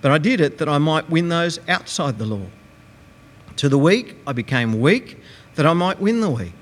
but 0.00 0.10
I 0.10 0.18
did 0.18 0.40
it 0.40 0.58
that 0.58 0.68
I 0.68 0.78
might 0.78 1.10
win 1.10 1.28
those 1.28 1.58
outside 1.68 2.18
the 2.18 2.26
law. 2.26 2.46
To 3.56 3.68
the 3.68 3.78
weak, 3.78 4.16
I 4.26 4.32
became 4.32 4.80
weak 4.80 5.18
that 5.56 5.66
I 5.66 5.72
might 5.72 6.00
win 6.00 6.20
the 6.20 6.30
weak. 6.30 6.52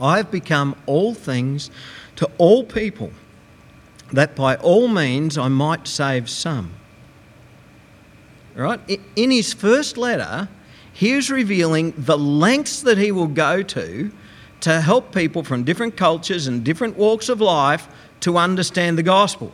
I 0.00 0.16
have 0.18 0.30
become 0.30 0.74
all 0.86 1.14
things 1.14 1.70
to 2.16 2.28
all 2.38 2.64
people, 2.64 3.12
that 4.12 4.34
by 4.34 4.56
all 4.56 4.88
means 4.88 5.38
I 5.38 5.48
might 5.48 5.86
save 5.86 6.28
some. 6.28 6.72
Right? 8.54 8.80
In 9.14 9.30
his 9.30 9.52
first 9.52 9.96
letter, 9.96 10.48
he 10.92 11.12
is 11.12 11.30
revealing 11.30 11.92
the 11.96 12.16
lengths 12.16 12.80
that 12.82 12.98
he 12.98 13.12
will 13.12 13.26
go 13.26 13.62
to 13.62 14.10
to 14.60 14.80
help 14.80 15.14
people 15.14 15.44
from 15.44 15.62
different 15.62 15.96
cultures 15.96 16.46
and 16.46 16.64
different 16.64 16.96
walks 16.96 17.28
of 17.28 17.40
life 17.40 17.86
to 18.20 18.38
understand 18.38 18.96
the 18.96 19.02
gospel. 19.02 19.52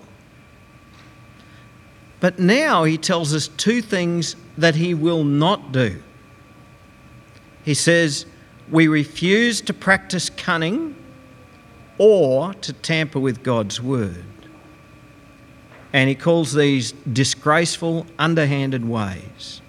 But 2.22 2.38
now 2.38 2.84
he 2.84 2.98
tells 2.98 3.34
us 3.34 3.48
two 3.48 3.82
things 3.82 4.36
that 4.56 4.76
he 4.76 4.94
will 4.94 5.24
not 5.24 5.72
do. 5.72 6.00
He 7.64 7.74
says, 7.74 8.26
We 8.70 8.86
refuse 8.86 9.60
to 9.62 9.74
practice 9.74 10.30
cunning 10.30 10.94
or 11.98 12.54
to 12.54 12.72
tamper 12.74 13.18
with 13.18 13.42
God's 13.42 13.82
word. 13.82 14.24
And 15.92 16.08
he 16.08 16.14
calls 16.14 16.54
these 16.54 16.92
disgraceful, 17.12 18.06
underhanded 18.20 18.88
ways. 18.88 19.60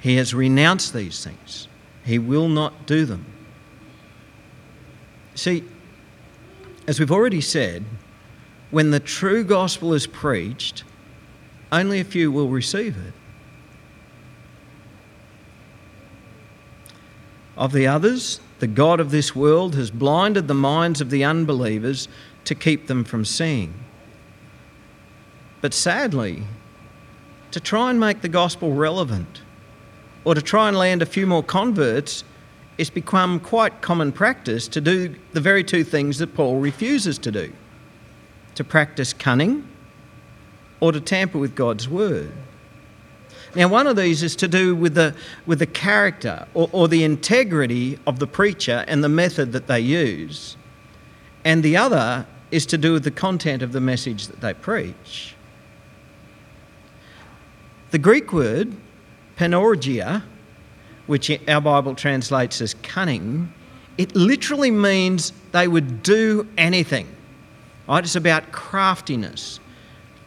He 0.00 0.16
has 0.16 0.34
renounced 0.34 0.92
these 0.92 1.24
things, 1.24 1.68
he 2.04 2.18
will 2.18 2.48
not 2.48 2.84
do 2.84 3.06
them. 3.06 3.24
See, 5.34 5.64
as 6.86 7.00
we've 7.00 7.10
already 7.10 7.40
said, 7.40 7.86
when 8.70 8.90
the 8.90 9.00
true 9.00 9.44
gospel 9.44 9.94
is 9.94 10.06
preached, 10.06 10.84
only 11.74 12.00
a 12.00 12.04
few 12.04 12.30
will 12.30 12.48
receive 12.48 12.96
it. 12.96 13.12
Of 17.56 17.72
the 17.72 17.86
others, 17.86 18.40
the 18.60 18.66
God 18.66 19.00
of 19.00 19.10
this 19.10 19.34
world 19.34 19.74
has 19.74 19.90
blinded 19.90 20.48
the 20.48 20.54
minds 20.54 21.00
of 21.00 21.10
the 21.10 21.24
unbelievers 21.24 22.08
to 22.44 22.54
keep 22.54 22.86
them 22.86 23.04
from 23.04 23.24
seeing. 23.24 23.74
But 25.60 25.74
sadly, 25.74 26.44
to 27.50 27.60
try 27.60 27.90
and 27.90 27.98
make 27.98 28.22
the 28.22 28.28
gospel 28.28 28.74
relevant 28.74 29.42
or 30.24 30.34
to 30.34 30.42
try 30.42 30.68
and 30.68 30.76
land 30.76 31.02
a 31.02 31.06
few 31.06 31.26
more 31.26 31.42
converts, 31.42 32.24
it's 32.78 32.90
become 32.90 33.40
quite 33.40 33.80
common 33.80 34.12
practice 34.12 34.68
to 34.68 34.80
do 34.80 35.14
the 35.32 35.40
very 35.40 35.64
two 35.64 35.84
things 35.84 36.18
that 36.18 36.34
Paul 36.34 36.60
refuses 36.60 37.18
to 37.18 37.30
do 37.30 37.52
to 38.56 38.64
practice 38.64 39.12
cunning 39.12 39.68
or 40.84 40.92
to 40.92 41.00
tamper 41.00 41.38
with 41.38 41.54
God's 41.54 41.88
word. 41.88 42.30
Now, 43.54 43.68
one 43.68 43.86
of 43.86 43.96
these 43.96 44.22
is 44.22 44.36
to 44.36 44.46
do 44.46 44.76
with 44.76 44.92
the, 44.92 45.14
with 45.46 45.60
the 45.60 45.66
character 45.66 46.46
or, 46.52 46.68
or 46.72 46.88
the 46.88 47.04
integrity 47.04 47.98
of 48.06 48.18
the 48.18 48.26
preacher 48.26 48.84
and 48.86 49.02
the 49.02 49.08
method 49.08 49.52
that 49.52 49.66
they 49.66 49.80
use. 49.80 50.58
And 51.42 51.62
the 51.62 51.78
other 51.78 52.26
is 52.50 52.66
to 52.66 52.76
do 52.76 52.92
with 52.92 53.02
the 53.02 53.10
content 53.10 53.62
of 53.62 53.72
the 53.72 53.80
message 53.80 54.26
that 54.26 54.42
they 54.42 54.52
preach. 54.52 55.34
The 57.90 57.98
Greek 57.98 58.30
word, 58.30 58.76
panourgia, 59.38 60.22
which 61.06 61.30
our 61.48 61.62
Bible 61.62 61.94
translates 61.94 62.60
as 62.60 62.74
cunning, 62.82 63.50
it 63.96 64.14
literally 64.14 64.70
means 64.70 65.32
they 65.52 65.66
would 65.66 66.02
do 66.02 66.46
anything. 66.58 67.08
Right? 67.88 68.04
It's 68.04 68.16
about 68.16 68.52
craftiness, 68.52 69.60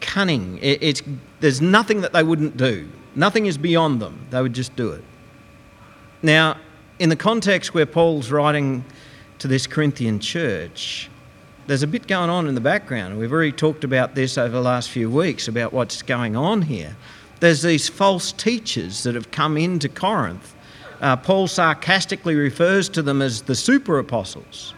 cunning. 0.00 0.58
It's, 0.62 1.02
there's 1.40 1.60
nothing 1.60 2.00
that 2.02 2.12
they 2.12 2.22
wouldn't 2.22 2.56
do. 2.56 2.88
Nothing 3.14 3.46
is 3.46 3.58
beyond 3.58 4.00
them. 4.00 4.26
They 4.30 4.40
would 4.40 4.52
just 4.52 4.74
do 4.76 4.92
it. 4.92 5.02
Now, 6.22 6.56
in 6.98 7.08
the 7.08 7.16
context 7.16 7.74
where 7.74 7.86
Paul's 7.86 8.30
writing 8.30 8.84
to 9.38 9.48
this 9.48 9.66
Corinthian 9.66 10.20
church, 10.20 11.08
there's 11.66 11.82
a 11.82 11.86
bit 11.86 12.06
going 12.06 12.30
on 12.30 12.48
in 12.48 12.54
the 12.54 12.60
background. 12.60 13.18
We've 13.18 13.32
already 13.32 13.52
talked 13.52 13.84
about 13.84 14.14
this 14.14 14.38
over 14.38 14.48
the 14.48 14.62
last 14.62 14.90
few 14.90 15.10
weeks 15.10 15.48
about 15.48 15.72
what's 15.72 16.02
going 16.02 16.34
on 16.34 16.62
here. 16.62 16.96
There's 17.40 17.62
these 17.62 17.88
false 17.88 18.32
teachers 18.32 19.02
that 19.04 19.14
have 19.14 19.30
come 19.30 19.56
into 19.56 19.88
Corinth. 19.88 20.54
Uh, 21.00 21.16
Paul 21.16 21.46
sarcastically 21.46 22.34
refers 22.34 22.88
to 22.88 23.02
them 23.02 23.22
as 23.22 23.42
the 23.42 23.54
super 23.54 23.98
apostles. 23.98 24.74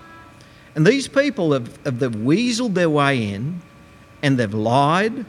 And 0.74 0.86
these 0.86 1.08
people 1.08 1.52
have, 1.52 1.68
have 1.84 1.94
weaseled 1.94 2.74
their 2.74 2.90
way 2.90 3.32
in 3.32 3.62
and 4.22 4.38
they've 4.38 4.54
lied 4.54 5.24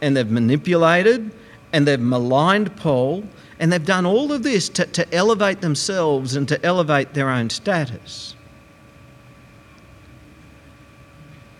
and 0.00 0.16
they've 0.16 0.30
manipulated 0.30 1.30
and 1.72 1.86
they've 1.86 2.00
maligned 2.00 2.76
Paul 2.76 3.24
and 3.58 3.72
they've 3.72 3.84
done 3.84 4.06
all 4.06 4.32
of 4.32 4.42
this 4.42 4.68
to, 4.70 4.86
to 4.86 5.14
elevate 5.14 5.60
themselves 5.60 6.36
and 6.36 6.48
to 6.48 6.64
elevate 6.64 7.14
their 7.14 7.30
own 7.30 7.50
status. 7.50 8.36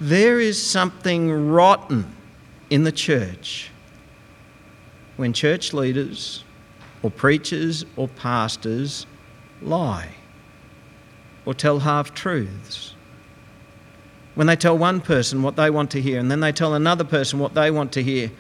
There 0.01 0.41
is 0.41 0.61
something 0.61 1.49
rotten 1.51 2.15
in 2.71 2.85
the 2.85 2.93
church 2.93 3.71
when 5.17 5.33
church 5.33 5.73
leaders 5.73 6.45
or 7.03 7.11
preachers 7.11 7.85
or 7.97 8.09
pastors 8.09 9.07
lie 9.63 10.11
or 11.47 11.55
tell 11.55 11.79
half 11.79 12.15
truths 12.15 12.94
when 14.35 14.47
they 14.47 14.57
tell 14.57 14.77
one 14.77 15.01
person 15.01 15.43
what 15.43 15.57
they 15.57 15.71
want 15.71 15.91
to 15.93 16.01
hear 16.01 16.19
and 16.19 16.31
then 16.31 16.41
they 16.41 16.53
tell 16.53 16.75
another 16.75 17.05
person 17.05 17.39
what 17.39 17.55
they 17.55 17.71
want 17.71 17.93
to 17.93 18.03
hear, 18.03 18.31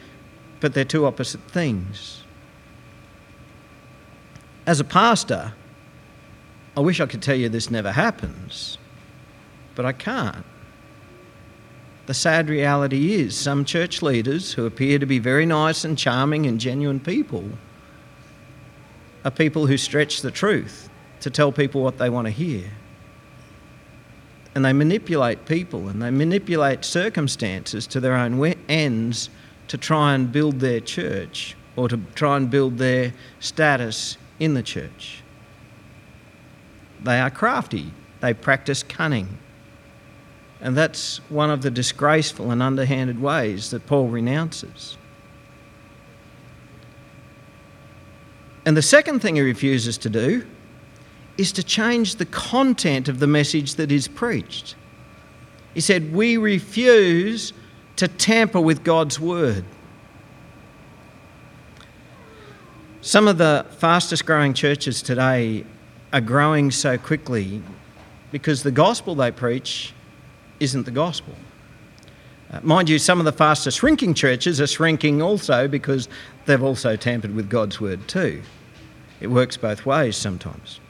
but 0.61 0.74
they're 0.74 0.85
two 0.85 1.07
opposite 1.07 1.42
things. 1.42 2.22
As 4.66 4.80
a 4.80 4.85
pastor, 4.85 5.52
I 6.76 6.80
wish 6.80 7.00
I 7.00 7.07
could 7.07 7.22
tell 7.22 7.37
you 7.37 7.48
this 7.48 7.70
never 7.70 7.92
happens, 7.92 8.78
but 9.74 9.87
I 9.87 9.92
can't. 9.92 10.44
The 12.07 12.14
sad 12.14 12.48
reality 12.48 13.14
is, 13.14 13.37
some 13.37 13.64
church 13.64 14.02
leaders 14.02 14.52
who 14.52 14.66
appear 14.66 14.98
to 14.98 15.07
be 15.07 15.18
very 15.18 15.46
nice 15.46 15.85
and 15.85 15.96
charming 15.96 16.46
and 16.46 16.61
genuine 16.61 17.00
people 17.00 17.48
are 19.24 19.30
people 19.30 19.66
who 19.66 19.78
stretch 19.78 20.20
the 20.20 20.30
truth 20.30 20.90
to 21.20 21.30
tell 21.30 21.50
people 21.50 21.83
what 21.83 21.96
they 21.96 22.11
want 22.11 22.26
to 22.26 22.30
hear 22.30 22.64
and 24.55 24.64
they 24.64 24.73
manipulate 24.73 25.47
people 25.47 25.88
and 25.88 26.01
they 26.01 26.11
manipulate 26.11 26.85
circumstances 26.85 27.87
to 27.88 28.01
their 28.01 28.14
own 28.14 28.55
ends 28.69 29.31
to 29.69 29.77
try 29.77 30.14
and 30.14 30.31
build 30.31 30.61
their 30.61 30.81
church 30.81 31.57
or 31.77 31.88
to 31.88 31.99
try 32.14 32.37
and 32.37 32.51
build 32.51 32.79
their 32.79 33.12
status 33.40 34.17
in 34.38 34.55
the 34.55 34.62
church. 34.62 35.23
They 37.03 37.19
are 37.21 37.31
crafty, 37.31 37.93
they 38.21 38.33
practice 38.33 38.83
cunning. 38.83 39.38
And 40.61 40.77
that's 40.77 41.19
one 41.29 41.51
of 41.51 41.62
the 41.62 41.71
disgraceful 41.71 42.51
and 42.51 42.62
underhanded 42.62 43.21
ways 43.21 43.71
that 43.71 43.87
Paul 43.87 44.09
renounces. 44.09 44.97
And 48.64 48.77
the 48.77 48.83
second 48.83 49.21
thing 49.21 49.37
he 49.37 49.43
refuses 49.43 49.99
to 49.99 50.09
do 50.09 50.47
is 51.37 51.53
to 51.53 51.62
change 51.62 52.16
the 52.16 52.27
content 52.27 53.09
of 53.09 53.18
the 53.18 53.27
message 53.27 53.75
that 53.75 53.90
is 53.90 54.09
preached. 54.09 54.77
He 55.75 55.81
said, 55.81 56.12
We 56.12 56.37
refuse 56.37 57.53
to 57.97 58.09
tamper 58.09 58.61
with 58.61 58.85
God's 58.85 59.18
word. 59.18 59.64
Some 63.01 63.29
of 63.29 63.37
the 63.38 63.66
fastest 63.79 64.25
growing 64.25 64.55
churches 64.55 65.03
today 65.03 65.66
are 66.12 66.20
growing 66.20 66.70
so 66.70 66.97
quickly 66.97 67.62
because 68.31 68.62
the 68.62 68.70
gospel 68.70 69.14
they 69.14 69.31
preach 69.31 69.92
isn't 70.61 70.85
the 70.85 70.90
gospel. 70.90 71.35
Uh, 72.51 72.61
mind 72.62 72.88
you, 72.88 72.99
some 72.99 73.18
of 73.18 73.25
the 73.25 73.33
fastest 73.33 73.79
shrinking 73.79 74.14
churches 74.14 74.61
are 74.61 74.66
shrinking 74.66 75.20
also 75.20 75.66
because 75.68 76.09
they've 76.47 76.62
also 76.62 76.97
tampered 76.97 77.35
with 77.35 77.51
God's 77.51 77.81
word 77.81 78.07
too. 78.09 78.42
It 79.20 79.27
works 79.27 79.57
both 79.57 79.85
ways 79.85 80.16
sometimes. 80.16 80.81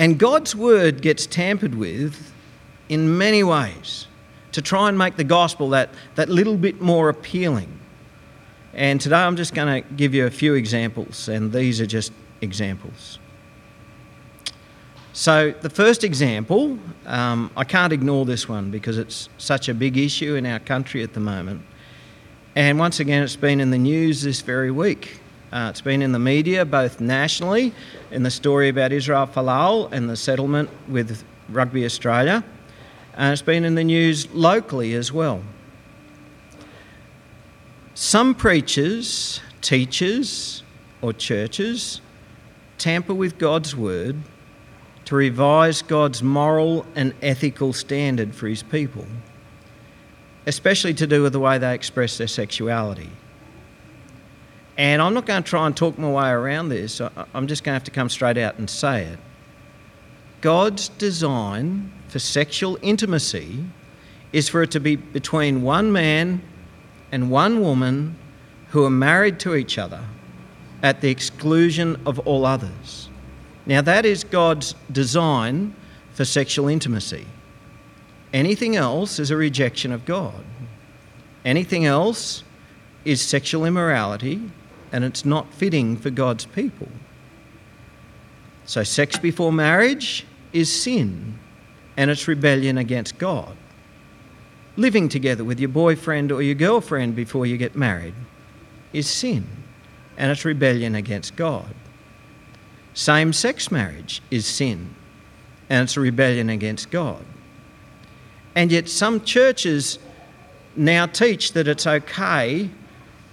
And 0.00 0.18
God's 0.18 0.56
word 0.56 1.02
gets 1.02 1.26
tampered 1.26 1.74
with 1.74 2.32
in 2.88 3.18
many 3.18 3.42
ways 3.42 4.06
to 4.52 4.62
try 4.62 4.88
and 4.88 4.96
make 4.96 5.16
the 5.16 5.24
gospel 5.24 5.68
that, 5.70 5.90
that 6.14 6.30
little 6.30 6.56
bit 6.56 6.80
more 6.80 7.10
appealing. 7.10 7.78
And 8.72 8.98
today 8.98 9.16
I'm 9.16 9.36
just 9.36 9.52
going 9.52 9.82
to 9.82 9.88
give 9.96 10.14
you 10.14 10.24
a 10.24 10.30
few 10.30 10.54
examples, 10.54 11.28
and 11.28 11.52
these 11.52 11.82
are 11.82 11.86
just 11.86 12.12
examples. 12.40 13.18
So, 15.12 15.50
the 15.50 15.68
first 15.68 16.02
example, 16.02 16.78
um, 17.04 17.50
I 17.54 17.64
can't 17.64 17.92
ignore 17.92 18.24
this 18.24 18.48
one 18.48 18.70
because 18.70 18.96
it's 18.96 19.28
such 19.36 19.68
a 19.68 19.74
big 19.74 19.98
issue 19.98 20.34
in 20.34 20.46
our 20.46 20.60
country 20.60 21.02
at 21.02 21.12
the 21.12 21.20
moment. 21.20 21.60
And 22.56 22.78
once 22.78 23.00
again, 23.00 23.22
it's 23.22 23.36
been 23.36 23.60
in 23.60 23.70
the 23.70 23.78
news 23.78 24.22
this 24.22 24.40
very 24.40 24.70
week. 24.70 25.20
Uh, 25.52 25.68
it's 25.68 25.80
been 25.80 26.00
in 26.00 26.12
the 26.12 26.18
media, 26.18 26.64
both 26.64 27.00
nationally, 27.00 27.74
in 28.12 28.22
the 28.22 28.30
story 28.30 28.68
about 28.68 28.92
Israel 28.92 29.26
Folau 29.26 29.90
and 29.90 30.08
the 30.08 30.16
settlement 30.16 30.70
with 30.88 31.24
Rugby 31.48 31.84
Australia, 31.84 32.44
and 33.14 33.32
it's 33.32 33.42
been 33.42 33.64
in 33.64 33.74
the 33.74 33.82
news 33.82 34.32
locally 34.32 34.94
as 34.94 35.12
well. 35.12 35.42
Some 37.94 38.34
preachers, 38.34 39.40
teachers, 39.60 40.62
or 41.02 41.12
churches 41.12 42.00
tamper 42.78 43.12
with 43.12 43.36
God's 43.36 43.74
word 43.74 44.16
to 45.06 45.16
revise 45.16 45.82
God's 45.82 46.22
moral 46.22 46.86
and 46.94 47.12
ethical 47.20 47.72
standard 47.72 48.36
for 48.36 48.46
his 48.46 48.62
people, 48.62 49.04
especially 50.46 50.94
to 50.94 51.06
do 51.08 51.22
with 51.22 51.32
the 51.32 51.40
way 51.40 51.58
they 51.58 51.74
express 51.74 52.18
their 52.18 52.28
sexuality. 52.28 53.10
And 54.80 55.02
I'm 55.02 55.12
not 55.12 55.26
going 55.26 55.42
to 55.42 55.46
try 55.46 55.66
and 55.66 55.76
talk 55.76 55.98
my 55.98 56.10
way 56.10 56.30
around 56.30 56.70
this, 56.70 57.02
I'm 57.34 57.46
just 57.46 57.64
going 57.64 57.72
to 57.72 57.74
have 57.74 57.84
to 57.84 57.90
come 57.90 58.08
straight 58.08 58.38
out 58.38 58.56
and 58.56 58.70
say 58.70 59.04
it. 59.04 59.18
God's 60.40 60.88
design 60.88 61.92
for 62.08 62.18
sexual 62.18 62.78
intimacy 62.80 63.62
is 64.32 64.48
for 64.48 64.62
it 64.62 64.70
to 64.70 64.80
be 64.80 64.96
between 64.96 65.60
one 65.60 65.92
man 65.92 66.40
and 67.12 67.30
one 67.30 67.60
woman 67.60 68.16
who 68.70 68.82
are 68.86 68.90
married 68.90 69.38
to 69.40 69.54
each 69.54 69.76
other 69.76 70.02
at 70.82 71.02
the 71.02 71.10
exclusion 71.10 72.00
of 72.06 72.18
all 72.20 72.46
others. 72.46 73.10
Now, 73.66 73.82
that 73.82 74.06
is 74.06 74.24
God's 74.24 74.74
design 74.90 75.74
for 76.14 76.24
sexual 76.24 76.68
intimacy. 76.68 77.26
Anything 78.32 78.76
else 78.76 79.18
is 79.18 79.30
a 79.30 79.36
rejection 79.36 79.92
of 79.92 80.06
God. 80.06 80.42
Anything 81.44 81.84
else 81.84 82.44
is 83.04 83.20
sexual 83.20 83.66
immorality 83.66 84.50
and 84.92 85.04
it's 85.04 85.24
not 85.24 85.52
fitting 85.52 85.96
for 85.96 86.10
God's 86.10 86.46
people. 86.46 86.88
So, 88.66 88.82
sex 88.84 89.18
before 89.18 89.52
marriage 89.52 90.26
is 90.52 90.72
sin 90.72 91.38
and 91.96 92.10
it's 92.10 92.28
rebellion 92.28 92.78
against 92.78 93.18
God. 93.18 93.56
Living 94.76 95.08
together 95.08 95.44
with 95.44 95.58
your 95.58 95.68
boyfriend 95.68 96.30
or 96.30 96.42
your 96.42 96.54
girlfriend 96.54 97.16
before 97.16 97.46
you 97.46 97.56
get 97.56 97.74
married 97.74 98.14
is 98.92 99.08
sin 99.08 99.46
and 100.16 100.30
it's 100.30 100.44
rebellion 100.44 100.94
against 100.94 101.36
God. 101.36 101.74
Same 102.94 103.32
sex 103.32 103.70
marriage 103.70 104.22
is 104.30 104.46
sin 104.46 104.94
and 105.68 105.84
it's 105.84 105.96
a 105.96 106.00
rebellion 106.00 106.50
against 106.50 106.90
God. 106.90 107.24
And 108.54 108.72
yet, 108.72 108.88
some 108.88 109.22
churches 109.22 109.98
now 110.76 111.06
teach 111.06 111.52
that 111.52 111.68
it's 111.68 111.86
okay 111.86 112.70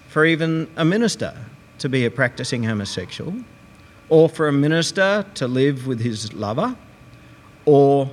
for 0.09 0.25
even 0.25 0.69
a 0.75 0.85
minister 0.85 1.35
to 1.79 1.89
be 1.89 2.05
a 2.05 2.11
practicing 2.11 2.63
homosexual, 2.63 3.33
or 4.09 4.29
for 4.29 4.47
a 4.47 4.53
minister 4.53 5.25
to 5.35 5.47
live 5.47 5.87
with 5.87 5.99
his 5.99 6.33
lover, 6.33 6.75
or 7.65 8.09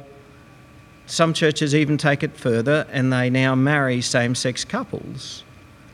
some 1.07 1.33
churches 1.35 1.75
even 1.75 1.99
take 1.99 2.23
it 2.23 2.37
further 2.37 2.87
and 2.91 3.13
they 3.13 3.29
now 3.29 3.55
marry 3.55 4.01
same 4.01 4.35
sex 4.35 4.65
couples 4.65 5.45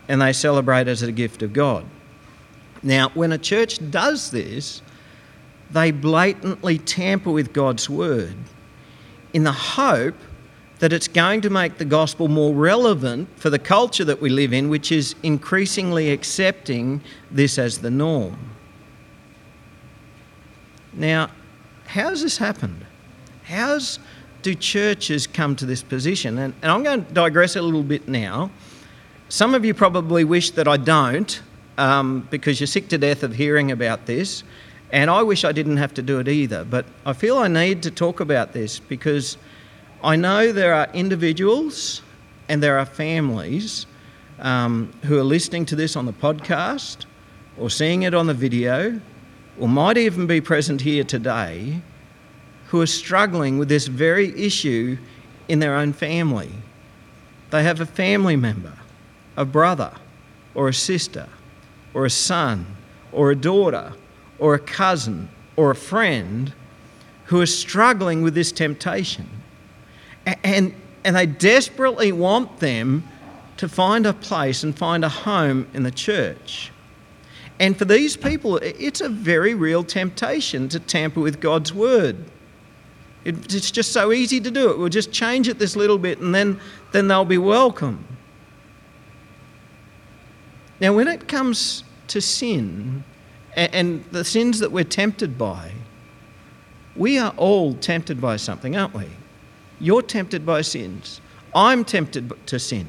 and 0.08 0.20
they 0.20 0.32
celebrate 0.32 0.88
as 0.88 1.02
a 1.02 1.12
gift 1.12 1.42
of 1.42 1.52
God. 1.52 1.84
Now, 2.82 3.10
when 3.10 3.32
a 3.32 3.38
church 3.38 3.78
does 3.90 4.30
this, 4.30 4.82
they 5.70 5.90
blatantly 5.90 6.78
tamper 6.78 7.30
with 7.30 7.52
God's 7.52 7.88
word 7.90 8.34
in 9.32 9.44
the 9.44 9.52
hope 9.52 10.16
that 10.80 10.92
it's 10.92 11.08
going 11.08 11.42
to 11.42 11.50
make 11.50 11.78
the 11.78 11.84
gospel 11.84 12.26
more 12.26 12.54
relevant 12.54 13.28
for 13.38 13.50
the 13.50 13.58
culture 13.58 14.04
that 14.04 14.20
we 14.20 14.30
live 14.30 14.52
in, 14.52 14.68
which 14.68 14.90
is 14.90 15.14
increasingly 15.22 16.10
accepting 16.10 17.02
this 17.30 17.58
as 17.58 17.78
the 17.78 17.90
norm. 17.90 18.50
Now, 20.92 21.30
how's 21.86 22.22
this 22.22 22.38
happened? 22.38 22.84
How's 23.44 23.98
do 24.42 24.54
churches 24.54 25.26
come 25.26 25.54
to 25.56 25.66
this 25.66 25.82
position? 25.82 26.38
And, 26.38 26.54
and 26.62 26.72
I'm 26.72 26.82
going 26.82 27.04
to 27.04 27.12
digress 27.12 27.56
a 27.56 27.62
little 27.62 27.82
bit 27.82 28.08
now. 28.08 28.50
Some 29.28 29.54
of 29.54 29.64
you 29.64 29.74
probably 29.74 30.24
wish 30.24 30.50
that 30.52 30.66
I 30.66 30.78
don't 30.78 31.42
um, 31.76 32.26
because 32.30 32.58
you're 32.58 32.66
sick 32.66 32.88
to 32.88 32.98
death 32.98 33.22
of 33.22 33.34
hearing 33.34 33.70
about 33.70 34.06
this. 34.06 34.44
And 34.92 35.10
I 35.10 35.22
wish 35.22 35.44
I 35.44 35.52
didn't 35.52 35.76
have 35.76 35.94
to 35.94 36.02
do 36.02 36.18
it 36.20 36.28
either. 36.28 36.64
But 36.64 36.86
I 37.04 37.12
feel 37.12 37.38
I 37.38 37.48
need 37.48 37.82
to 37.84 37.90
talk 37.90 38.20
about 38.20 38.52
this 38.54 38.80
because 38.80 39.36
I 40.02 40.16
know 40.16 40.50
there 40.50 40.72
are 40.72 40.88
individuals 40.94 42.00
and 42.48 42.62
there 42.62 42.78
are 42.78 42.86
families 42.86 43.86
um, 44.38 44.90
who 45.02 45.18
are 45.18 45.24
listening 45.24 45.66
to 45.66 45.76
this 45.76 45.94
on 45.94 46.06
the 46.06 46.12
podcast 46.14 47.04
or 47.58 47.68
seeing 47.68 48.02
it 48.02 48.14
on 48.14 48.26
the 48.26 48.32
video 48.32 48.98
or 49.58 49.68
might 49.68 49.98
even 49.98 50.26
be 50.26 50.40
present 50.40 50.80
here 50.80 51.04
today 51.04 51.82
who 52.68 52.80
are 52.80 52.86
struggling 52.86 53.58
with 53.58 53.68
this 53.68 53.88
very 53.88 54.28
issue 54.40 54.96
in 55.48 55.58
their 55.58 55.74
own 55.74 55.92
family. 55.92 56.50
They 57.50 57.62
have 57.62 57.80
a 57.80 57.86
family 57.86 58.36
member, 58.36 58.78
a 59.36 59.44
brother, 59.44 59.92
or 60.54 60.68
a 60.68 60.74
sister, 60.74 61.28
or 61.92 62.06
a 62.06 62.10
son, 62.10 62.64
or 63.12 63.30
a 63.30 63.36
daughter, 63.36 63.92
or 64.38 64.54
a 64.54 64.58
cousin, 64.58 65.28
or 65.56 65.70
a 65.70 65.76
friend 65.76 66.54
who 67.26 67.40
are 67.42 67.46
struggling 67.46 68.22
with 68.22 68.34
this 68.34 68.50
temptation. 68.50 69.39
And, 70.26 70.74
and 71.04 71.16
they 71.16 71.26
desperately 71.26 72.12
want 72.12 72.58
them 72.58 73.04
to 73.56 73.68
find 73.68 74.06
a 74.06 74.12
place 74.12 74.62
and 74.62 74.76
find 74.76 75.04
a 75.04 75.08
home 75.08 75.66
in 75.74 75.82
the 75.82 75.90
church. 75.90 76.72
And 77.58 77.76
for 77.76 77.84
these 77.84 78.16
people, 78.16 78.56
it's 78.56 79.02
a 79.02 79.08
very 79.08 79.54
real 79.54 79.84
temptation 79.84 80.68
to 80.70 80.80
tamper 80.80 81.20
with 81.20 81.40
God's 81.40 81.74
word. 81.74 82.24
It, 83.24 83.54
it's 83.54 83.70
just 83.70 83.92
so 83.92 84.12
easy 84.12 84.40
to 84.40 84.50
do 84.50 84.70
it. 84.70 84.78
We'll 84.78 84.88
just 84.88 85.12
change 85.12 85.46
it 85.46 85.58
this 85.58 85.76
little 85.76 85.98
bit 85.98 86.20
and 86.20 86.34
then, 86.34 86.58
then 86.92 87.06
they'll 87.06 87.26
be 87.26 87.36
welcome. 87.36 88.06
Now, 90.80 90.94
when 90.94 91.06
it 91.06 91.28
comes 91.28 91.84
to 92.08 92.22
sin 92.22 93.04
and, 93.54 93.74
and 93.74 94.04
the 94.06 94.24
sins 94.24 94.58
that 94.60 94.72
we're 94.72 94.84
tempted 94.84 95.36
by, 95.36 95.72
we 96.96 97.18
are 97.18 97.34
all 97.36 97.74
tempted 97.74 98.20
by 98.22 98.36
something, 98.36 98.74
aren't 98.74 98.94
we? 98.94 99.06
You're 99.80 100.02
tempted 100.02 100.44
by 100.44 100.60
sins. 100.62 101.20
I'm 101.54 101.84
tempted 101.84 102.32
to 102.46 102.58
sin. 102.58 102.86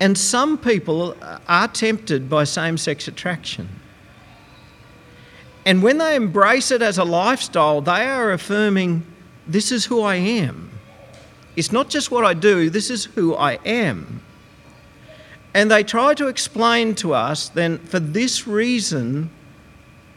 And 0.00 0.16
some 0.16 0.58
people 0.58 1.16
are 1.48 1.68
tempted 1.68 2.28
by 2.28 2.44
same 2.44 2.76
sex 2.76 3.08
attraction. 3.08 3.68
And 5.64 5.82
when 5.82 5.98
they 5.98 6.14
embrace 6.14 6.70
it 6.70 6.82
as 6.82 6.98
a 6.98 7.04
lifestyle, 7.04 7.80
they 7.80 8.06
are 8.06 8.32
affirming, 8.32 9.04
This 9.46 9.72
is 9.72 9.86
who 9.86 10.02
I 10.02 10.16
am. 10.16 10.70
It's 11.56 11.72
not 11.72 11.88
just 11.90 12.10
what 12.10 12.24
I 12.24 12.34
do, 12.34 12.70
this 12.70 12.88
is 12.88 13.06
who 13.06 13.34
I 13.34 13.54
am. 13.64 14.22
And 15.54 15.70
they 15.70 15.82
try 15.82 16.14
to 16.14 16.28
explain 16.28 16.94
to 16.96 17.14
us 17.14 17.48
then, 17.48 17.78
for 17.78 17.98
this 17.98 18.46
reason, 18.46 19.30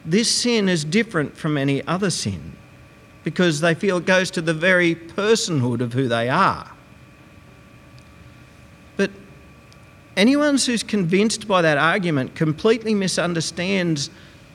this 0.06 0.30
sin 0.30 0.70
is 0.70 0.86
different 0.86 1.36
from 1.36 1.58
any 1.58 1.86
other 1.88 2.12
sin, 2.12 2.56
because 3.24 3.62
they 3.62 3.74
feel 3.74 3.98
it 3.98 4.06
goes 4.06 4.32
to 4.32 4.42
the 4.42 4.54
very 4.54 4.96
personhood 4.96 5.82
of 5.82 5.94
who 5.94 6.08
they 6.08 6.30
are. 6.30 6.72
But 8.98 9.12
anyone 10.18 10.58
who's 10.58 10.84
convinced 10.84 11.48
by 11.48 11.62
that 11.62 11.78
argument 11.78 12.36
completely 12.36 12.96
misunderstands 12.96 14.10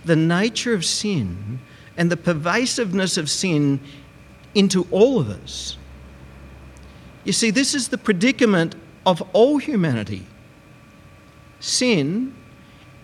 the 0.05 0.17
nature 0.17 0.75
of 0.75 0.85
sin 0.85 1.61
and 1.97 2.11
the 2.11 2.17
pervasiveness 2.17 3.17
of 3.17 3.31
sin 3.31 3.81
into 4.55 4.87
all 4.91 5.21
of 5.21 5.31
us. 5.31 5.77
You 7.25 7.33
see, 7.33 7.51
this 7.51 7.75
is 7.75 7.89
the 7.89 7.99
predicament 7.99 8.75
of 9.05 9.23
all 9.33 9.59
humanity. 9.59 10.27
Sin 11.61 12.35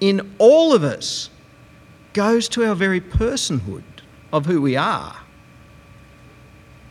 in 0.01 0.35
all 0.39 0.75
of 0.75 0.85
us 0.85 1.31
goes 2.13 2.49
to 2.51 2.65
our 2.65 2.75
very 2.75 3.01
personhood 3.01 3.83
of 4.33 4.47
who 4.47 4.61
we 4.61 4.77
are. 4.77 5.22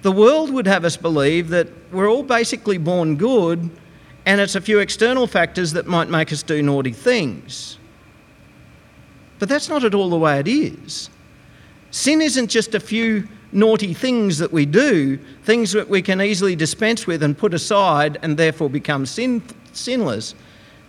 The 0.01 0.11
world 0.11 0.51
would 0.51 0.67
have 0.67 0.83
us 0.83 0.97
believe 0.97 1.49
that 1.49 1.67
we're 1.91 2.09
all 2.09 2.23
basically 2.23 2.77
born 2.77 3.15
good 3.15 3.69
and 4.25 4.39
it's 4.39 4.55
a 4.55 4.61
few 4.61 4.79
external 4.79 5.27
factors 5.27 5.73
that 5.73 5.87
might 5.87 6.09
make 6.09 6.31
us 6.31 6.43
do 6.43 6.61
naughty 6.61 6.91
things. 6.91 7.77
But 9.39 9.49
that's 9.49 9.69
not 9.69 9.83
at 9.83 9.95
all 9.95 10.09
the 10.09 10.17
way 10.17 10.39
it 10.39 10.47
is. 10.47 11.09
Sin 11.89 12.21
isn't 12.21 12.47
just 12.47 12.75
a 12.75 12.79
few 12.79 13.27
naughty 13.51 13.93
things 13.93 14.37
that 14.37 14.51
we 14.51 14.65
do, 14.65 15.17
things 15.43 15.71
that 15.71 15.89
we 15.89 16.01
can 16.01 16.21
easily 16.21 16.55
dispense 16.55 17.07
with 17.07 17.23
and 17.23 17.37
put 17.37 17.53
aside 17.53 18.17
and 18.21 18.37
therefore 18.37 18.69
become 18.69 19.05
sin, 19.05 19.41
sinless. 19.73 20.35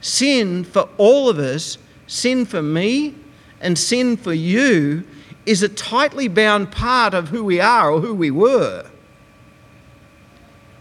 Sin 0.00 0.64
for 0.64 0.88
all 0.98 1.28
of 1.28 1.38
us, 1.38 1.78
sin 2.06 2.44
for 2.44 2.62
me, 2.62 3.14
and 3.60 3.78
sin 3.78 4.16
for 4.16 4.34
you 4.34 5.04
is 5.46 5.62
a 5.62 5.68
tightly 5.68 6.28
bound 6.28 6.70
part 6.70 7.14
of 7.14 7.28
who 7.28 7.42
we 7.42 7.60
are 7.60 7.90
or 7.90 8.00
who 8.00 8.14
we 8.14 8.30
were. 8.30 8.84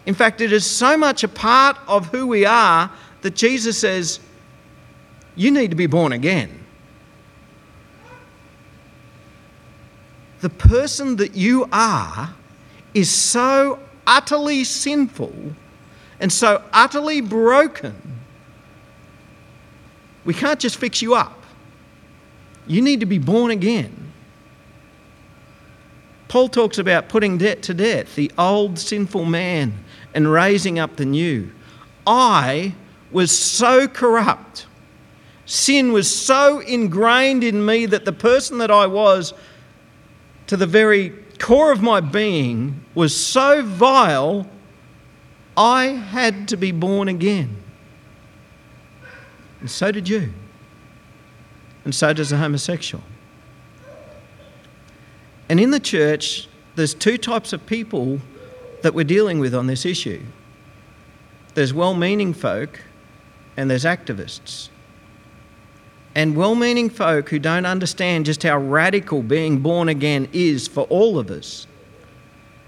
In 0.06 0.14
fact, 0.14 0.42
it 0.42 0.52
is 0.52 0.66
so 0.66 0.98
much 0.98 1.24
a 1.24 1.28
part 1.28 1.78
of 1.88 2.08
who 2.08 2.28
we 2.28 2.46
are 2.46 2.92
that 3.22 3.36
Jesus 3.36 3.78
says, 3.78 4.20
You 5.36 5.52
need 5.52 5.70
to 5.70 5.76
be 5.76 5.88
born 5.88 6.12
again. 6.12 6.62
the 10.42 10.50
person 10.50 11.18
that 11.18 11.36
you 11.36 11.70
are 11.72 12.34
is 12.94 13.10
so 13.10 13.80
utterly 14.06 14.64
sinful 14.64 15.34
and 16.20 16.32
so 16.32 16.62
utterly 16.74 17.22
broken 17.22 17.96
We 20.24 20.36
can't 20.36 20.60
just 20.60 20.78
fix 20.78 21.02
you 21.02 21.16
up. 21.16 21.44
You 22.68 22.80
need 22.84 23.00
to 23.00 23.08
be 23.08 23.18
born 23.18 23.50
again. 23.50 24.12
Paul 26.28 26.48
talks 26.48 26.78
about 26.78 27.10
putting 27.10 27.40
debt 27.40 27.64
to 27.64 27.74
death, 27.74 28.14
the 28.14 28.32
old 28.38 28.78
sinful 28.78 29.26
man, 29.26 29.74
and 30.14 30.32
raising 30.32 30.80
up 30.80 30.96
the 30.96 31.06
new. 31.06 31.52
I 32.06 32.76
was 33.12 33.32
so 33.32 33.88
corrupt. 33.88 34.66
Sin 35.46 35.92
was 35.92 36.14
so 36.14 36.60
ingrained 36.60 37.44
in 37.44 37.66
me 37.66 37.86
that 37.86 38.06
the 38.06 38.14
person 38.14 38.60
that 38.60 38.72
I 38.72 38.88
was, 38.88 39.34
to 40.48 40.58
the 40.58 40.68
very 40.68 41.10
core 41.40 41.72
of 41.72 41.82
my 41.82 42.00
being, 42.00 42.84
was 42.96 43.16
so 43.16 43.62
vile, 43.62 44.48
I 45.58 45.88
had 45.88 46.48
to 46.50 46.58
be 46.58 46.72
born 46.72 47.08
again. 47.08 47.58
And 49.60 49.70
so 49.70 49.92
did 49.92 50.08
you. 50.08 50.34
And 51.84 51.94
so 51.94 52.14
does 52.14 52.32
a 52.32 52.38
homosexual. 52.38 53.04
And 55.50 55.60
in 55.60 55.72
the 55.72 55.80
church, 55.80 56.48
there's 56.76 56.94
two 56.94 57.18
types 57.18 57.52
of 57.52 57.66
people 57.66 58.22
that 58.82 58.94
we're 58.94 59.04
dealing 59.04 59.40
with 59.40 59.54
on 59.54 59.68
this 59.68 59.86
issue 59.86 60.22
there's 61.54 61.74
well 61.74 61.94
meaning 61.94 62.34
folk 62.34 62.80
and 63.58 63.70
there's 63.70 63.84
activists. 63.84 64.70
And 66.16 66.36
well 66.36 66.56
meaning 66.56 66.90
folk 66.90 67.30
who 67.30 67.40
don't 67.40 67.66
understand 67.66 68.26
just 68.26 68.44
how 68.44 68.58
radical 68.58 69.22
being 69.24 69.60
born 69.60 69.90
again 69.90 70.28
is 70.34 70.68
for 70.68 70.84
all 70.84 71.18
of 71.18 71.30
us 71.30 71.68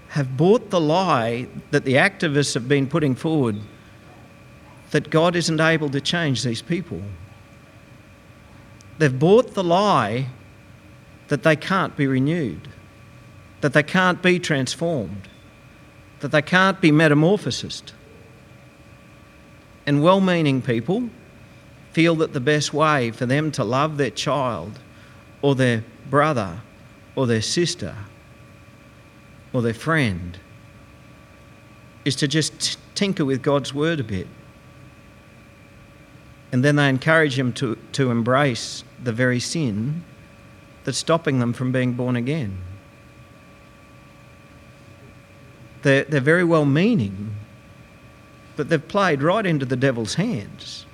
have 0.08 0.36
bought 0.36 0.70
the 0.70 0.80
lie 0.80 1.46
that 1.70 1.84
the 1.84 1.94
activists 1.94 2.54
have 2.54 2.68
been 2.68 2.86
putting 2.86 3.14
forward 3.14 3.56
that 4.92 5.10
God 5.10 5.34
isn't 5.34 5.60
able 5.60 5.90
to 5.90 6.00
change 6.00 6.44
these 6.44 6.62
people. 6.62 7.02
They've 8.98 9.18
bought 9.18 9.54
the 9.54 9.64
lie 9.64 10.28
that 11.28 11.42
they 11.42 11.56
can't 11.56 11.96
be 11.96 12.06
renewed, 12.06 12.68
that 13.60 13.72
they 13.72 13.82
can't 13.82 14.22
be 14.22 14.38
transformed, 14.38 15.28
that 16.20 16.32
they 16.32 16.42
can't 16.42 16.80
be 16.80 16.90
metamorphosed. 16.90 17.92
And 19.86 20.02
well 20.02 20.20
meaning 20.20 20.62
people 20.62 21.10
feel 21.92 22.16
that 22.16 22.32
the 22.32 22.40
best 22.40 22.72
way 22.72 23.10
for 23.10 23.26
them 23.26 23.52
to 23.52 23.62
love 23.62 23.96
their 23.96 24.10
child 24.10 24.78
or 25.42 25.54
their 25.54 25.84
brother 26.10 26.60
or 27.14 27.26
their 27.26 27.42
sister 27.42 27.94
or 29.52 29.62
their 29.62 29.74
friend 29.74 30.38
is 32.04 32.16
to 32.16 32.28
just 32.28 32.78
tinker 32.94 33.24
with 33.24 33.42
God's 33.42 33.72
word 33.72 34.00
a 34.00 34.04
bit. 34.04 34.26
And 36.52 36.64
then 36.64 36.76
they 36.76 36.88
encourage 36.88 37.36
them 37.36 37.52
to, 37.54 37.76
to 37.92 38.10
embrace 38.10 38.84
the 39.02 39.12
very 39.12 39.40
sin 39.40 40.04
that's 40.84 40.98
stopping 40.98 41.38
them 41.38 41.52
from 41.52 41.72
being 41.72 41.94
born 41.94 42.16
again. 42.16 42.58
They're, 45.84 46.04
they're 46.04 46.20
very 46.20 46.44
well 46.44 46.64
meaning, 46.64 47.36
but 48.56 48.70
they've 48.70 48.88
played 48.88 49.22
right 49.22 49.44
into 49.44 49.66
the 49.66 49.76
devil's 49.76 50.14
hands. 50.14 50.86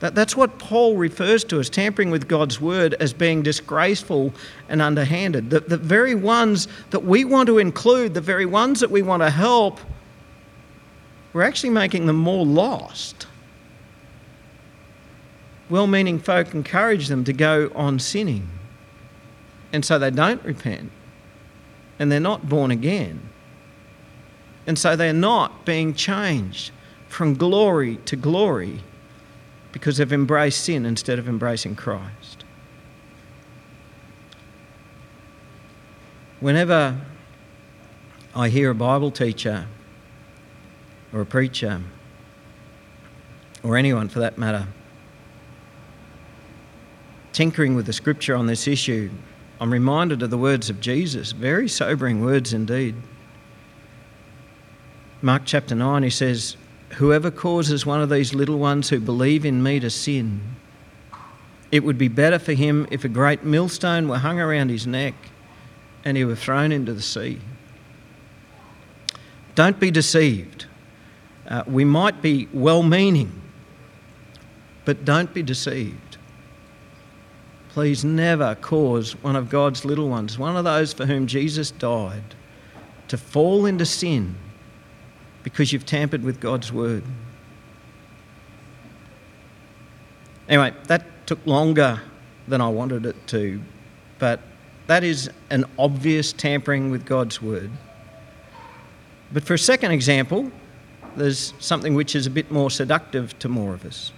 That, 0.00 0.16
that's 0.16 0.36
what 0.36 0.58
Paul 0.58 0.96
refers 0.96 1.44
to 1.44 1.60
as 1.60 1.70
tampering 1.70 2.10
with 2.10 2.26
God's 2.26 2.60
word 2.60 2.94
as 2.94 3.12
being 3.12 3.40
disgraceful 3.40 4.34
and 4.68 4.82
underhanded. 4.82 5.50
The, 5.50 5.60
the 5.60 5.76
very 5.76 6.16
ones 6.16 6.66
that 6.90 7.04
we 7.04 7.24
want 7.24 7.46
to 7.46 7.58
include, 7.58 8.14
the 8.14 8.20
very 8.20 8.46
ones 8.46 8.80
that 8.80 8.90
we 8.90 9.00
want 9.00 9.22
to 9.22 9.30
help, 9.30 9.78
we're 11.32 11.44
actually 11.44 11.70
making 11.70 12.06
them 12.06 12.16
more 12.16 12.44
lost. 12.44 13.28
Well 15.70 15.86
meaning 15.86 16.18
folk 16.18 16.52
encourage 16.52 17.06
them 17.06 17.22
to 17.22 17.32
go 17.32 17.70
on 17.76 18.00
sinning. 18.00 18.50
And 19.72 19.84
so 19.84 20.00
they 20.00 20.10
don't 20.10 20.42
repent. 20.44 20.90
And 22.00 22.10
they're 22.10 22.18
not 22.18 22.48
born 22.48 22.72
again. 22.72 23.28
And 24.66 24.78
so 24.78 24.96
they're 24.96 25.12
not 25.12 25.64
being 25.64 25.94
changed 25.94 26.70
from 27.08 27.34
glory 27.34 27.96
to 28.06 28.16
glory 28.16 28.80
because 29.72 29.96
they've 29.96 30.12
embraced 30.12 30.64
sin 30.64 30.86
instead 30.86 31.18
of 31.18 31.28
embracing 31.28 31.76
Christ. 31.76 32.44
Whenever 36.40 37.00
I 38.34 38.48
hear 38.48 38.70
a 38.70 38.74
Bible 38.74 39.10
teacher 39.10 39.66
or 41.12 41.20
a 41.20 41.26
preacher, 41.26 41.80
or 43.62 43.76
anyone 43.76 44.08
for 44.08 44.20
that 44.20 44.38
matter, 44.38 44.66
tinkering 47.32 47.74
with 47.74 47.86
the 47.86 47.92
scripture 47.92 48.34
on 48.34 48.46
this 48.46 48.66
issue, 48.66 49.10
I'm 49.60 49.72
reminded 49.72 50.22
of 50.22 50.30
the 50.30 50.38
words 50.38 50.70
of 50.70 50.80
Jesus, 50.80 51.32
very 51.32 51.68
sobering 51.68 52.24
words 52.24 52.52
indeed. 52.52 52.94
Mark 55.24 55.42
chapter 55.44 55.76
9, 55.76 56.02
he 56.02 56.10
says, 56.10 56.56
Whoever 56.94 57.30
causes 57.30 57.86
one 57.86 58.02
of 58.02 58.10
these 58.10 58.34
little 58.34 58.58
ones 58.58 58.88
who 58.88 58.98
believe 58.98 59.44
in 59.44 59.62
me 59.62 59.78
to 59.78 59.88
sin, 59.88 60.40
it 61.70 61.84
would 61.84 61.96
be 61.96 62.08
better 62.08 62.40
for 62.40 62.54
him 62.54 62.88
if 62.90 63.04
a 63.04 63.08
great 63.08 63.44
millstone 63.44 64.08
were 64.08 64.18
hung 64.18 64.40
around 64.40 64.68
his 64.68 64.84
neck 64.84 65.14
and 66.04 66.16
he 66.16 66.24
were 66.24 66.34
thrown 66.34 66.72
into 66.72 66.92
the 66.92 67.00
sea. 67.02 67.38
Don't 69.54 69.78
be 69.78 69.92
deceived. 69.92 70.66
Uh, 71.46 71.62
we 71.68 71.84
might 71.84 72.20
be 72.20 72.48
well 72.52 72.82
meaning, 72.82 73.40
but 74.84 75.04
don't 75.04 75.32
be 75.32 75.44
deceived. 75.44 76.16
Please 77.68 78.04
never 78.04 78.56
cause 78.56 79.12
one 79.22 79.36
of 79.36 79.48
God's 79.48 79.84
little 79.84 80.08
ones, 80.08 80.36
one 80.36 80.56
of 80.56 80.64
those 80.64 80.92
for 80.92 81.06
whom 81.06 81.28
Jesus 81.28 81.70
died, 81.70 82.34
to 83.06 83.16
fall 83.16 83.66
into 83.66 83.86
sin 83.86 84.34
because 85.42 85.72
you've 85.72 85.86
tampered 85.86 86.22
with 86.22 86.40
God's 86.40 86.72
word. 86.72 87.04
Anyway, 90.48 90.74
that 90.84 91.26
took 91.26 91.44
longer 91.46 92.00
than 92.48 92.60
I 92.60 92.68
wanted 92.68 93.06
it 93.06 93.26
to, 93.28 93.60
but 94.18 94.40
that 94.86 95.04
is 95.04 95.30
an 95.50 95.64
obvious 95.78 96.32
tampering 96.32 96.90
with 96.90 97.06
God's 97.06 97.40
word. 97.40 97.70
But 99.32 99.44
for 99.44 99.54
a 99.54 99.58
second 99.58 99.92
example, 99.92 100.50
there's 101.16 101.54
something 101.58 101.94
which 101.94 102.14
is 102.14 102.26
a 102.26 102.30
bit 102.30 102.50
more 102.50 102.70
seductive 102.70 103.38
to 103.38 103.48
more 103.48 103.74
of 103.74 103.84
us 103.84 104.12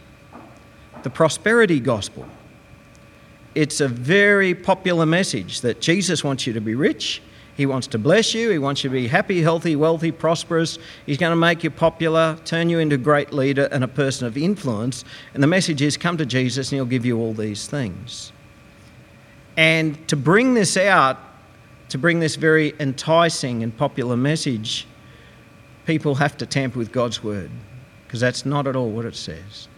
the 1.05 1.11
prosperity 1.11 1.81
gospel. 1.81 2.27
It's 3.55 3.83
a 3.83 3.89
very 3.89 4.55
popular 4.55 5.05
message 5.05 5.61
that 5.61 5.81
Jesus 5.81 6.25
wants 6.25 6.47
you 6.47 6.55
to 6.55 6.63
be 6.63 6.75
rich, 6.75 7.21
he 7.57 7.67
wants 7.67 7.87
to 7.89 7.99
bless 7.99 8.35
you. 8.35 8.51
He 8.51 8.59
wants 8.59 8.83
you 8.83 8.91
to 8.91 8.95
be 8.95 9.07
happy, 9.07 9.41
healthy, 9.41 9.77
wealthy, 9.77 10.11
prosperous. 10.11 10.79
He's 11.07 11.19
going 11.19 11.31
to 11.31 11.37
make 11.37 11.63
you 11.63 11.71
popular, 11.71 12.37
turn 12.45 12.69
you 12.69 12.81
into 12.81 12.97
a 12.97 12.99
great 12.99 13.33
leader 13.33 13.69
and 13.71 13.85
a 13.85 13.89
person 13.89 14.27
of 14.27 14.37
influence. 14.37 15.05
And 15.35 15.43
the 15.43 15.47
message 15.47 15.81
is 15.81 15.97
come 15.97 16.17
to 16.17 16.27
Jesus 16.27 16.73
and 16.73 16.77
he'll 16.77 16.87
give 16.87 17.07
you 17.07 17.19
all 17.19 17.33
these 17.33 17.67
things. 17.67 18.33
And 19.57 20.07
to 20.09 20.17
bring 20.17 20.55
this 20.55 20.77
out, 20.77 21.19
to 21.91 21.99
bring 21.99 22.19
this 22.19 22.35
very 22.35 22.75
enticing 22.81 23.63
and 23.63 23.77
popular 23.77 24.17
message, 24.17 24.89
people 25.87 26.17
have 26.17 26.37
to 26.39 26.47
tamper 26.47 26.79
with 26.79 26.91
God's 26.91 27.23
word 27.23 27.51
because 28.07 28.19
that's 28.19 28.45
not 28.45 28.67
at 28.67 28.75
all 28.75 28.91
what 28.91 29.05
it 29.05 29.15
says. 29.15 29.69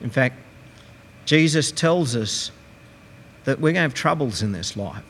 In 0.00 0.08
fact, 0.08 0.36
Jesus 1.26 1.70
tells 1.70 2.16
us 2.16 2.50
that 3.44 3.58
we're 3.58 3.72
going 3.72 3.74
to 3.74 3.80
have 3.80 3.94
troubles 3.94 4.42
in 4.42 4.52
this 4.52 4.76
life. 4.78 5.04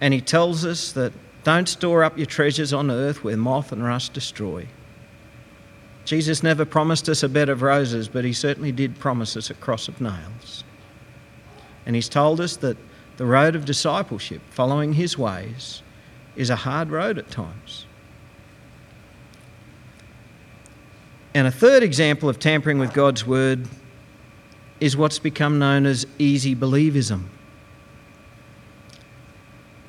And 0.00 0.14
he 0.14 0.20
tells 0.20 0.64
us 0.64 0.92
that 0.92 1.12
don't 1.44 1.68
store 1.68 2.04
up 2.04 2.16
your 2.16 2.26
treasures 2.26 2.72
on 2.72 2.90
earth 2.90 3.24
where 3.24 3.36
moth 3.36 3.72
and 3.72 3.84
rust 3.84 4.12
destroy. 4.12 4.66
Jesus 6.04 6.42
never 6.42 6.64
promised 6.64 7.08
us 7.08 7.22
a 7.22 7.28
bed 7.28 7.48
of 7.48 7.62
roses, 7.62 8.08
but 8.08 8.24
he 8.24 8.32
certainly 8.32 8.72
did 8.72 8.98
promise 8.98 9.36
us 9.36 9.50
a 9.50 9.54
cross 9.54 9.88
of 9.88 10.00
nails. 10.00 10.64
And 11.86 11.94
he's 11.94 12.08
told 12.08 12.40
us 12.40 12.56
that 12.56 12.76
the 13.16 13.26
road 13.26 13.54
of 13.54 13.64
discipleship, 13.64 14.40
following 14.50 14.94
his 14.94 15.18
ways, 15.18 15.82
is 16.36 16.50
a 16.50 16.56
hard 16.56 16.90
road 16.90 17.18
at 17.18 17.30
times. 17.30 17.86
And 21.34 21.46
a 21.46 21.50
third 21.50 21.82
example 21.82 22.28
of 22.28 22.38
tampering 22.38 22.78
with 22.78 22.92
God's 22.92 23.26
word 23.26 23.68
is 24.80 24.96
what's 24.96 25.18
become 25.18 25.58
known 25.58 25.86
as 25.86 26.06
easy 26.18 26.56
believism. 26.56 27.26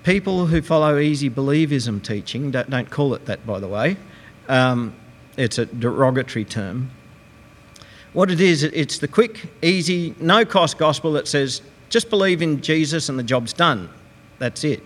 People 0.03 0.47
who 0.47 0.61
follow 0.61 0.97
easy 0.97 1.29
believism 1.29 2.01
teaching, 2.01 2.51
don't, 2.51 2.69
don't 2.69 2.89
call 2.89 3.13
it 3.13 3.25
that 3.25 3.45
by 3.45 3.59
the 3.59 3.67
way, 3.67 3.97
um, 4.47 4.95
it's 5.37 5.57
a 5.57 5.65
derogatory 5.65 6.45
term. 6.45 6.91
What 8.13 8.29
it 8.29 8.41
is, 8.41 8.63
it's 8.63 8.97
the 8.97 9.07
quick, 9.07 9.47
easy, 9.61 10.15
no 10.19 10.43
cost 10.43 10.77
gospel 10.77 11.13
that 11.13 11.27
says 11.27 11.61
just 11.89 12.09
believe 12.09 12.41
in 12.41 12.61
Jesus 12.61 13.09
and 13.09 13.19
the 13.19 13.23
job's 13.23 13.53
done. 13.53 13.89
That's 14.39 14.63
it. 14.63 14.83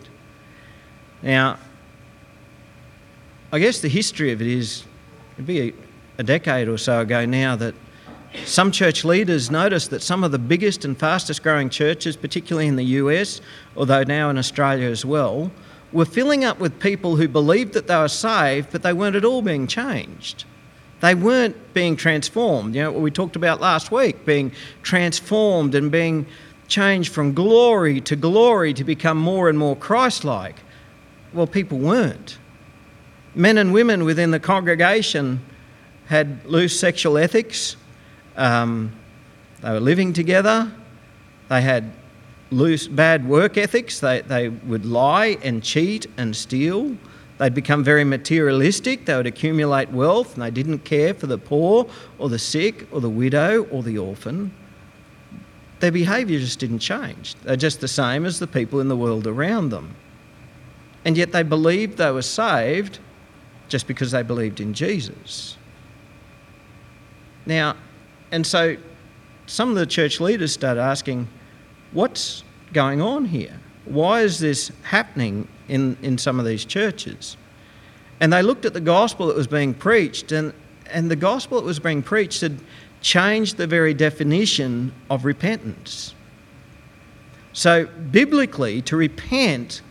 Now, 1.21 1.58
I 3.51 3.60
guess 3.60 3.80
the 3.80 3.88
history 3.88 4.32
of 4.32 4.41
it 4.41 4.47
is, 4.47 4.84
it'd 5.36 5.45
be 5.45 5.69
a, 5.69 5.73
a 6.17 6.23
decade 6.23 6.67
or 6.67 6.78
so 6.78 6.99
ago 6.99 7.25
now 7.25 7.56
that 7.56 7.73
Some 8.43 8.71
church 8.71 9.06
leaders 9.06 9.50
noticed 9.50 9.89
that 9.91 10.02
some 10.02 10.24
of 10.24 10.32
the 10.32 10.39
biggest 10.39 10.86
and 10.86 10.98
fastest 10.98 11.41
growing 11.43 11.69
churches, 11.69 12.15
particularly 12.15 12.67
in 12.67 12.76
the 12.76 12.86
US, 12.86 13.41
although 13.76 14.04
now 14.04 14.30
in 14.30 14.38
Australia 14.38 14.89
as 14.89 15.06
well, 15.06 15.52
were 15.91 16.06
filling 16.06 16.43
up 16.43 16.60
with 16.60 16.80
people 16.80 17.15
who 17.15 17.28
believed 17.28 17.74
that 17.74 17.88
they 17.88 17.98
were 17.98 18.08
saved, 18.08 18.69
but 18.71 18.84
they 18.84 18.93
weren't 18.93 19.15
at 19.15 19.26
all 19.26 19.41
being 19.41 19.67
changed. 19.67 20.43
They 21.00 21.15
weren't 21.15 21.74
being 21.74 21.95
transformed. 21.95 22.76
You 22.76 22.84
know 22.84 22.91
what 22.91 23.02
we 23.02 23.12
talked 23.12 23.36
about 23.36 23.62
last 23.62 23.91
week, 23.91 24.26
being 24.26 24.52
transformed 24.84 25.76
and 25.76 25.91
being 25.91 26.26
changed 26.67 27.13
from 27.13 27.34
glory 27.34 28.02
to 28.02 28.15
glory 28.15 28.74
to 28.74 28.84
become 28.84 29.17
more 29.17 29.50
and 29.50 29.58
more 29.58 29.76
Christ 29.76 30.26
like. 30.26 30.56
Well, 31.34 31.48
people 31.48 31.78
weren't. 31.78 32.38
Men 33.36 33.58
and 33.58 33.74
women 33.74 34.06
within 34.06 34.32
the 34.32 34.39
congregation 34.39 35.41
had 36.08 36.45
loose 36.45 36.80
sexual 36.80 37.17
ethics. 37.17 37.76
Um, 38.38 38.91
they 39.62 39.71
were 39.71 39.80
living 39.80 40.13
together. 40.13 40.71
They 41.50 41.62
had 41.62 41.91
loose, 42.52 42.88
bad 42.88 43.28
work 43.28 43.58
ethics. 43.58 44.00
They, 44.00 44.21
they 44.21 44.50
would 44.50 44.86
lie 44.86 45.38
and 45.43 45.63
cheat 45.63 46.08
and 46.17 46.36
steal. 46.36 46.98
They'd 47.38 47.54
become 47.54 47.84
very 47.84 48.04
materialistic. 48.04 49.06
They 49.06 49.15
would 49.15 49.28
accumulate 49.28 49.89
wealth 49.89 50.34
and 50.36 50.43
they 50.43 50.52
didn't 50.52 50.80
care 50.80 51.13
for 51.13 51.28
the 51.28 51.38
poor 51.38 51.88
or 52.17 52.30
the 52.30 52.39
sick 52.39 52.88
or 52.91 53.02
the 53.02 53.10
widow 53.10 53.63
or 53.65 53.84
the 53.84 53.98
orphan. 53.98 54.54
Their 55.82 55.91
behaviour 55.91 56.39
just 56.39 56.60
didn't 56.60 56.80
change. 56.80 57.36
They're 57.43 57.58
just 57.58 57.82
the 57.82 57.88
same 57.88 58.26
as 58.26 58.39
the 58.39 58.48
people 58.48 58.80
in 58.80 58.88
the 58.88 58.95
world 58.95 59.28
around 59.28 59.69
them. 59.69 59.95
And 61.04 61.17
yet 61.17 61.32
they 61.34 61.43
believed 61.43 61.98
they 61.98 62.12
were 62.12 62.21
saved 62.21 63.00
just 63.67 63.86
because 63.86 64.12
they 64.12 64.24
believed 64.24 64.62
in 64.62 64.74
Jesus. 64.74 65.58
Now, 67.45 67.76
and 68.32 68.46
so 68.46 68.78
some 69.48 69.70
of 69.70 69.76
the 69.76 69.86
church 69.86 70.20
leaders 70.20 70.54
started 70.54 70.82
asking, 70.82 71.28
what's 71.92 72.44
going 72.74 73.02
on 73.02 73.26
here? 73.26 73.60
Why 73.86 74.22
is 74.22 74.40
this 74.40 74.72
happening 74.84 75.48
in, 75.68 75.98
in 76.02 76.18
some 76.18 76.40
of 76.40 76.46
these 76.46 76.66
churches? 76.66 77.38
And 78.20 78.32
they 78.34 78.42
looked 78.42 78.66
at 78.66 78.74
the 78.74 78.82
gospel 78.82 79.28
that 79.28 79.36
was 79.36 79.48
being 79.48 79.74
preached, 79.74 80.32
and, 80.32 80.54
and 80.90 81.12
the 81.12 81.16
gospel 81.16 81.60
that 81.60 81.66
was 81.66 81.80
being 81.80 82.02
preached 82.02 82.42
had 82.42 82.60
changed 83.02 83.58
the 83.58 83.68
very 83.68 83.94
definition 83.94 84.92
of 85.10 85.26
repentance. 85.26 86.16
So, 87.54 87.86
biblically, 87.86 88.82
to 88.84 88.98
repent 88.98 89.82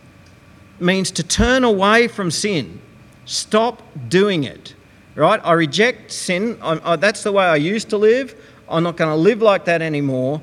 means 0.79 1.11
to 1.11 1.23
turn 1.23 1.63
away 1.63 2.07
from 2.07 2.29
sin, 2.29 2.81
stop 3.25 3.81
doing 4.09 4.43
it, 4.43 4.75
right? 5.15 5.39
I 5.43 5.53
reject 5.53 6.11
sin. 6.11 6.57
I, 6.61 6.73
uh, 6.73 6.95
that's 6.95 7.23
the 7.23 7.31
way 7.31 7.45
I 7.45 7.55
used 7.55 7.89
to 7.89 7.97
live. 7.97 8.39
I'm 8.69 8.83
not 8.83 8.97
going 8.97 9.09
to 9.09 9.15
live 9.15 9.41
like 9.41 9.65
that 9.65 9.81
anymore 9.81 10.41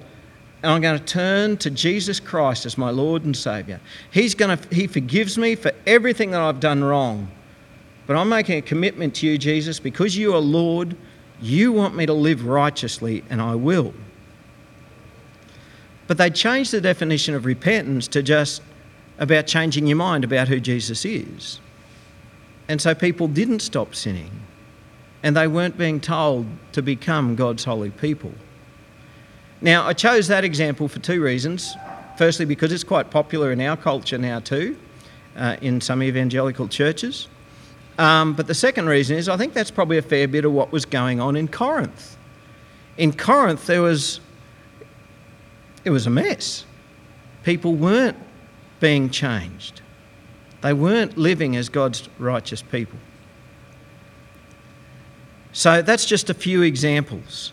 and 0.62 0.70
I'm 0.70 0.80
going 0.80 0.98
to 0.98 1.04
turn 1.04 1.56
to 1.58 1.70
Jesus 1.70 2.20
Christ 2.20 2.66
as 2.66 2.78
my 2.78 2.90
Lord 2.90 3.24
and 3.24 3.37
Saviour. 3.37 3.80
He's 4.12 4.35
going 4.35 4.56
to, 4.56 4.74
he 4.74 4.87
forgives 4.87 5.37
me 5.37 5.56
for 5.56 5.72
everything 5.87 6.30
that 6.30 6.40
I've 6.40 6.61
done 6.61 6.85
wrong. 6.85 7.28
But 8.06 8.16
I'm 8.16 8.28
making 8.28 8.58
a 8.58 8.62
commitment 8.62 9.16
to 9.16 9.26
you, 9.26 9.38
Jesus, 9.38 9.80
because 9.80 10.16
you 10.16 10.35
are 10.35 10.40
Lord, 10.40 10.96
you 11.40 11.72
want 11.72 11.96
me 11.96 12.06
to 12.06 12.12
live 12.12 12.46
righteously, 12.46 13.24
and 13.28 13.42
I 13.42 13.56
will. 13.56 13.92
But 16.06 16.18
they 16.18 16.30
changed 16.30 16.72
the 16.72 16.80
definition 16.80 17.35
of 17.35 17.44
repentance 17.44 18.06
to 18.08 18.22
just 18.22 18.62
about 19.18 19.46
changing 19.46 19.87
your 19.88 19.96
mind 19.96 20.22
about 20.22 20.46
who 20.46 20.61
Jesus 20.61 21.04
is. 21.04 21.61
And 22.68 22.80
so 22.80 22.94
people 22.94 23.26
didn't 23.26 23.61
stop 23.61 23.94
sinning, 23.96 24.30
and 25.22 25.37
they 25.37 25.46
weren't 25.46 25.78
being 25.78 26.00
told 26.00 26.46
to 26.72 26.82
become 26.82 27.37
God's 27.37 27.64
holy 27.64 27.90
people. 27.90 28.32
Now, 29.61 29.87
I 29.87 29.92
chose 29.92 30.28
that 30.28 30.44
example 30.44 30.88
for 30.88 30.98
two 30.98 31.22
reasons. 31.22 31.76
Firstly, 32.18 32.44
because 32.44 32.72
it's 32.72 32.85
quite 32.85 33.11
popular 33.11 33.52
in 33.52 33.61
our 33.61 33.76
culture 33.76 34.18
now, 34.18 34.40
too, 34.40 34.76
uh, 35.37 35.56
in 35.62 35.80
some 35.80 36.02
evangelical 36.02 36.68
churches. 36.68 37.28
Um, 37.98 38.35
but 38.35 38.46
the 38.46 38.54
second 38.54 38.87
reason 38.88 39.16
is 39.16 39.28
I 39.28 39.37
think 39.37 39.54
that's 39.54 39.70
probably 39.70 39.98
a 39.98 40.02
fair 40.02 40.26
bit 40.26 40.44
of 40.44 40.52
what 40.52 40.72
was 40.72 40.85
going 40.85 41.20
on 41.20 41.37
in 41.37 41.48
Corinth. 41.48 42.16
In 42.96 43.12
Corinth, 43.12 43.66
there 43.66 43.82
was 43.82 44.20
it 45.85 45.90
was 45.90 46.06
a 46.06 46.11
mess. 46.11 46.64
People 47.42 47.74
weren't 47.74 48.16
being 48.78 49.11
changed. 49.11 49.80
They 50.61 50.72
weren't 50.72 51.18
living 51.18 51.56
as 51.56 51.68
God's 51.68 52.08
righteous 52.18 52.62
people. 52.62 52.98
So 55.52 55.82
that's 55.82 56.06
just 56.06 56.30
a 56.30 56.34
few 56.34 56.62
examples. 56.62 57.52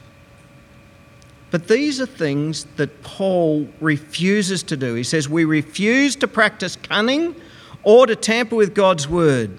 But 1.51 1.67
these 1.67 1.99
are 1.99 2.05
things 2.05 2.65
that 2.75 3.01
Paul 3.01 3.67
refuses 3.81 4.63
to 4.63 4.77
do. 4.77 4.93
He 4.93 5.03
says, 5.03 5.27
We 5.27 5.45
refuse 5.45 6.15
to 6.17 6.27
practice 6.27 6.75
cunning 6.75 7.35
or 7.83 8.05
to 8.05 8.15
tamper 8.15 8.55
with 8.55 8.75
God's 8.75 9.07
word. 9.07 9.49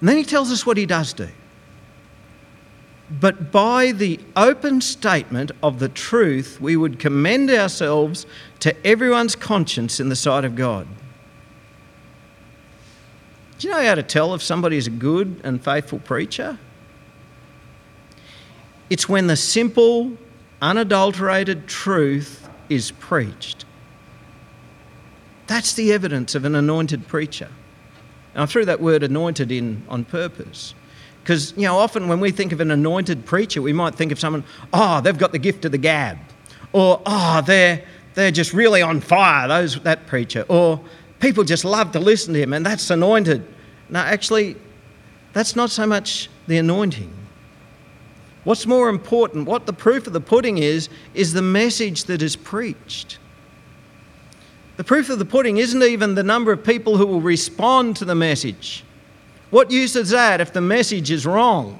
And 0.00 0.08
then 0.08 0.16
he 0.16 0.24
tells 0.24 0.50
us 0.50 0.66
what 0.66 0.76
he 0.76 0.86
does 0.86 1.12
do. 1.12 1.28
But 3.20 3.52
by 3.52 3.92
the 3.92 4.18
open 4.36 4.80
statement 4.80 5.52
of 5.62 5.78
the 5.78 5.88
truth, 5.88 6.60
we 6.60 6.76
would 6.76 6.98
commend 6.98 7.50
ourselves 7.50 8.26
to 8.60 8.86
everyone's 8.86 9.36
conscience 9.36 10.00
in 10.00 10.08
the 10.08 10.16
sight 10.16 10.44
of 10.44 10.56
God. 10.56 10.86
Do 13.58 13.68
you 13.68 13.74
know 13.74 13.84
how 13.84 13.94
to 13.94 14.02
tell 14.02 14.34
if 14.34 14.42
somebody 14.42 14.76
is 14.76 14.86
a 14.86 14.90
good 14.90 15.40
and 15.44 15.62
faithful 15.62 15.98
preacher? 16.00 16.58
It's 18.92 19.08
when 19.08 19.26
the 19.26 19.36
simple, 19.36 20.12
unadulterated 20.60 21.66
truth 21.66 22.46
is 22.68 22.90
preached. 22.90 23.64
That's 25.46 25.72
the 25.72 25.94
evidence 25.94 26.34
of 26.34 26.44
an 26.44 26.54
anointed 26.54 27.08
preacher. 27.08 27.48
And 28.34 28.42
I 28.42 28.44
threw 28.44 28.66
that 28.66 28.82
word 28.82 29.02
anointed 29.02 29.50
in 29.50 29.82
on 29.88 30.04
purpose. 30.04 30.74
Because, 31.22 31.54
you 31.56 31.62
know, 31.62 31.78
often 31.78 32.06
when 32.06 32.20
we 32.20 32.32
think 32.32 32.52
of 32.52 32.60
an 32.60 32.70
anointed 32.70 33.24
preacher, 33.24 33.62
we 33.62 33.72
might 33.72 33.94
think 33.94 34.12
of 34.12 34.20
someone, 34.20 34.44
oh, 34.74 35.00
they've 35.00 35.16
got 35.16 35.32
the 35.32 35.38
gift 35.38 35.64
of 35.64 35.72
the 35.72 35.78
gab. 35.78 36.18
Or, 36.74 37.00
oh, 37.06 37.40
they're, 37.46 37.82
they're 38.12 38.30
just 38.30 38.52
really 38.52 38.82
on 38.82 39.00
fire, 39.00 39.48
those, 39.48 39.80
that 39.84 40.06
preacher. 40.06 40.44
Or 40.50 40.78
people 41.18 41.44
just 41.44 41.64
love 41.64 41.92
to 41.92 41.98
listen 41.98 42.34
to 42.34 42.42
him, 42.42 42.52
and 42.52 42.66
that's 42.66 42.90
anointed. 42.90 43.42
No, 43.88 44.00
actually, 44.00 44.56
that's 45.32 45.56
not 45.56 45.70
so 45.70 45.86
much 45.86 46.28
the 46.46 46.58
anointing. 46.58 47.20
What's 48.44 48.66
more 48.66 48.88
important, 48.88 49.46
what 49.46 49.66
the 49.66 49.72
proof 49.72 50.06
of 50.06 50.12
the 50.12 50.20
pudding 50.20 50.58
is, 50.58 50.88
is 51.14 51.32
the 51.32 51.42
message 51.42 52.04
that 52.04 52.22
is 52.22 52.34
preached. 52.34 53.18
The 54.76 54.84
proof 54.84 55.10
of 55.10 55.18
the 55.18 55.24
pudding 55.24 55.58
isn't 55.58 55.82
even 55.82 56.14
the 56.14 56.24
number 56.24 56.50
of 56.50 56.64
people 56.64 56.96
who 56.96 57.06
will 57.06 57.20
respond 57.20 57.96
to 57.96 58.04
the 58.04 58.14
message. 58.14 58.84
What 59.50 59.70
use 59.70 59.94
is 59.94 60.10
that 60.10 60.40
if 60.40 60.52
the 60.52 60.60
message 60.60 61.10
is 61.10 61.26
wrong? 61.26 61.78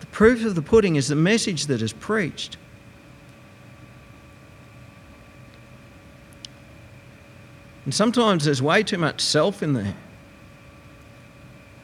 The 0.00 0.06
proof 0.06 0.44
of 0.44 0.54
the 0.54 0.62
pudding 0.62 0.96
is 0.96 1.08
the 1.08 1.14
message 1.14 1.66
that 1.66 1.82
is 1.82 1.92
preached. 1.92 2.56
And 7.84 7.94
sometimes 7.94 8.44
there's 8.44 8.62
way 8.62 8.82
too 8.82 8.98
much 8.98 9.20
self 9.20 9.62
in 9.62 9.74
there. 9.74 9.94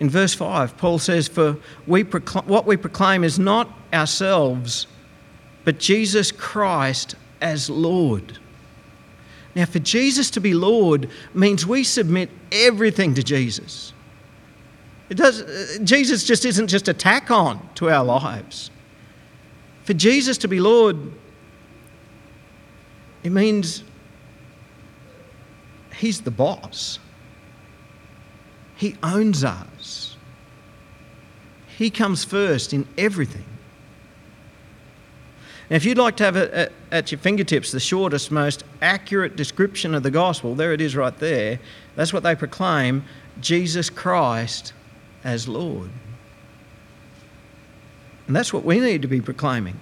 In 0.00 0.08
verse 0.08 0.34
5, 0.34 0.76
Paul 0.76 0.98
says, 0.98 1.28
For 1.28 1.56
we 1.86 2.04
procl- 2.04 2.46
what 2.46 2.66
we 2.66 2.76
proclaim 2.76 3.24
is 3.24 3.38
not 3.38 3.70
ourselves, 3.92 4.86
but 5.64 5.78
Jesus 5.78 6.30
Christ 6.30 7.16
as 7.40 7.68
Lord. 7.68 8.38
Now, 9.54 9.64
for 9.64 9.80
Jesus 9.80 10.30
to 10.32 10.40
be 10.40 10.54
Lord 10.54 11.10
means 11.34 11.66
we 11.66 11.82
submit 11.82 12.30
everything 12.52 13.14
to 13.14 13.22
Jesus. 13.22 13.92
It 15.08 15.16
does, 15.16 15.42
uh, 15.42 15.78
Jesus 15.82 16.22
just 16.24 16.44
isn't 16.44 16.68
just 16.68 16.86
a 16.86 16.94
tack 16.94 17.30
on 17.30 17.68
to 17.76 17.90
our 17.90 18.04
lives. 18.04 18.70
For 19.84 19.94
Jesus 19.94 20.38
to 20.38 20.48
be 20.48 20.60
Lord, 20.60 20.96
it 23.24 23.32
means 23.32 23.82
He's 25.96 26.20
the 26.20 26.30
boss. 26.30 27.00
He 28.78 28.96
owns 29.02 29.42
us. 29.42 30.16
He 31.76 31.90
comes 31.90 32.24
first 32.24 32.72
in 32.72 32.86
everything. 32.96 33.44
Now, 35.68 35.76
if 35.76 35.84
you'd 35.84 35.98
like 35.98 36.16
to 36.18 36.24
have 36.24 36.36
a, 36.36 36.66
a, 36.66 36.94
at 36.94 37.10
your 37.10 37.18
fingertips 37.18 37.72
the 37.72 37.80
shortest, 37.80 38.30
most 38.30 38.62
accurate 38.80 39.34
description 39.34 39.96
of 39.96 40.04
the 40.04 40.12
gospel, 40.12 40.54
there 40.54 40.72
it 40.72 40.80
is 40.80 40.94
right 40.94 41.16
there. 41.18 41.58
That's 41.96 42.12
what 42.12 42.22
they 42.22 42.36
proclaim 42.36 43.04
Jesus 43.40 43.90
Christ 43.90 44.72
as 45.24 45.48
Lord. 45.48 45.90
And 48.28 48.36
that's 48.36 48.52
what 48.52 48.64
we 48.64 48.78
need 48.78 49.02
to 49.02 49.08
be 49.08 49.20
proclaiming. 49.20 49.78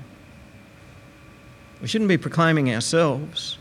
We 1.82 1.88
shouldn't 1.88 2.08
be 2.08 2.16
proclaiming 2.16 2.74
ourselves. 2.74 3.58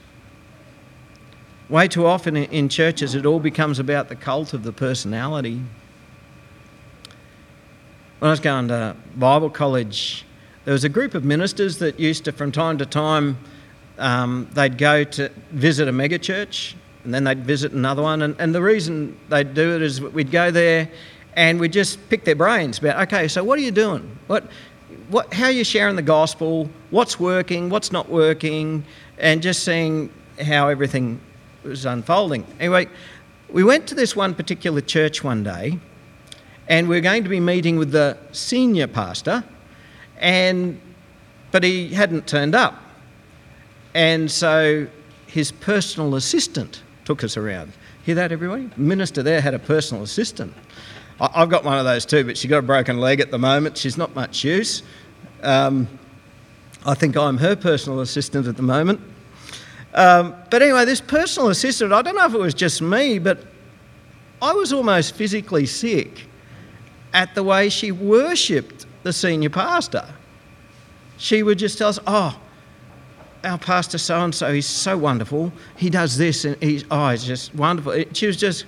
Way 1.68 1.88
too 1.88 2.06
often 2.06 2.38
in 2.38 2.70
churches, 2.70 3.16
it 3.16 3.26
all 3.26 3.40
becomes 3.40 3.80
about 3.80 4.08
the 4.08 4.16
cult 4.16 4.54
of 4.54 4.62
the 4.64 4.72
personality. 4.72 5.62
When 8.20 8.30
I 8.30 8.30
was 8.30 8.40
going 8.40 8.68
to 8.68 8.96
Bible 9.16 9.50
college, 9.50 10.26
there 10.66 10.74
was 10.74 10.84
a 10.84 10.90
group 10.90 11.16
of 11.16 11.26
ministers 11.26 11.80
that 11.80 12.00
used 12.00 12.26
to, 12.26 12.32
from 12.32 12.52
time 12.52 12.78
to 12.78 12.86
time, 12.86 13.38
um, 13.98 14.48
they'd 14.54 14.78
go 14.78 15.04
to 15.04 15.30
visit 15.52 15.88
a 15.88 15.92
megachurch 15.92 16.76
and 17.04 17.14
then 17.14 17.24
they'd 17.24 17.44
visit 17.44 17.72
another 17.72 18.04
one. 18.04 18.22
And, 18.22 18.36
and 18.38 18.54
the 18.54 18.62
reason 18.62 19.18
they'd 19.30 19.56
do 19.56 19.76
it 19.76 19.82
is 19.82 20.02
we'd 20.02 20.32
go 20.32 20.52
there 20.52 20.90
and 21.36 21.60
we'd 21.60 21.74
just 21.74 22.10
pick 22.10 22.26
their 22.26 22.36
brains 22.36 22.78
about, 22.78 23.08
okay, 23.08 23.28
so 23.28 23.44
what 23.44 23.58
are 23.58 23.64
you 23.64 23.72
doing? 23.72 24.18
What, 24.28 24.50
what, 25.10 25.34
how 25.34 25.46
are 25.46 25.52
you 25.52 25.64
sharing 25.64 25.96
the 25.96 26.04
gospel? 26.04 26.70
What's 26.92 27.20
working? 27.20 27.70
What's 27.70 27.92
not 27.92 28.08
working? 28.08 28.86
And 29.18 29.42
just 29.42 29.64
seeing 29.64 30.12
how 30.40 30.68
everything 30.70 31.20
was 31.66 31.86
unfolding. 31.86 32.46
Anyway, 32.60 32.88
we 33.50 33.64
went 33.64 33.88
to 33.88 33.96
this 33.96 34.16
one 34.16 34.34
particular 34.34 34.82
church 34.82 35.24
one 35.24 35.44
day 35.44 35.80
and 36.68 36.88
we 36.88 36.98
are 36.98 37.02
going 37.02 37.24
to 37.24 37.30
be 37.30 37.40
meeting 37.40 37.78
with 37.78 37.92
the 37.92 38.18
senior 38.32 38.88
pastor 38.88 39.44
and 40.18 40.80
but 41.52 41.64
he 41.64 41.90
hadn't 41.90 42.28
turned 42.28 42.54
up. 42.54 42.82
And 43.94 44.30
so 44.30 44.88
his 45.28 45.52
personal 45.52 46.16
assistant 46.16 46.84
took 47.06 47.24
us 47.24 47.38
around. 47.38 47.72
Hear 48.04 48.16
that, 48.16 48.32
everybody? 48.32 48.70
Minister 48.76 49.24
there 49.24 49.40
had 49.40 49.54
a 49.54 49.60
personal 49.60 50.04
assistant. 50.04 50.54
I've 51.20 51.50
got 51.50 51.64
one 51.64 51.78
of 51.78 51.86
those 51.86 52.06
too, 52.06 52.26
but 52.26 52.38
she's 52.38 52.50
got 52.50 52.58
a 52.58 52.62
broken 52.62 53.00
leg 53.00 53.22
at 53.22 53.32
the 53.32 53.38
moment. 53.38 53.78
She's 53.78 53.98
not 53.98 54.14
much 54.16 54.44
use. 54.44 54.84
Um, 55.44 55.88
I 56.86 56.94
think 56.94 57.16
I'm 57.16 57.38
her 57.38 57.56
personal 57.56 58.02
assistant 58.02 58.48
at 58.48 58.58
the 58.58 58.64
moment. 58.64 59.00
Um, 59.96 60.36
but 60.50 60.62
anyway, 60.62 60.84
this 60.84 61.00
personal 61.00 61.50
assistant, 61.50 61.94
I 61.94 62.02
don't 62.02 62.16
know 62.16 62.26
if 62.26 62.34
it 62.34 62.40
was 62.40 62.54
just 62.54 62.82
me, 62.82 63.18
but 63.18 63.40
I 64.42 64.52
was 64.52 64.74
almost 64.74 65.16
physically 65.16 65.66
sick 65.66 66.28
at 67.14 67.34
the 67.34 67.42
way 67.42 67.70
she 67.70 67.94
worshipped 67.94 68.86
the 69.04 69.14
senior 69.14 69.50
pastor. 69.50 70.06
She 71.18 71.44
would 71.44 71.58
just 71.58 71.78
tell 71.78 71.88
us, 71.88 72.00
oh, 72.06 72.38
our 73.46 73.58
pastor 73.58 73.98
so 73.98 74.20
and 74.22 74.36
so, 74.36 74.54
he's 74.54 74.66
so 74.66 74.98
wonderful. 74.98 75.54
He 75.78 75.90
does 75.90 76.18
this 76.18 76.44
and 76.44 76.62
he's, 76.62 76.84
oh, 76.92 77.10
he's 77.10 77.24
just 77.24 77.56
wonderful. 77.56 77.94
It, 77.94 78.18
she 78.18 78.28
was 78.28 78.36
just, 78.36 78.66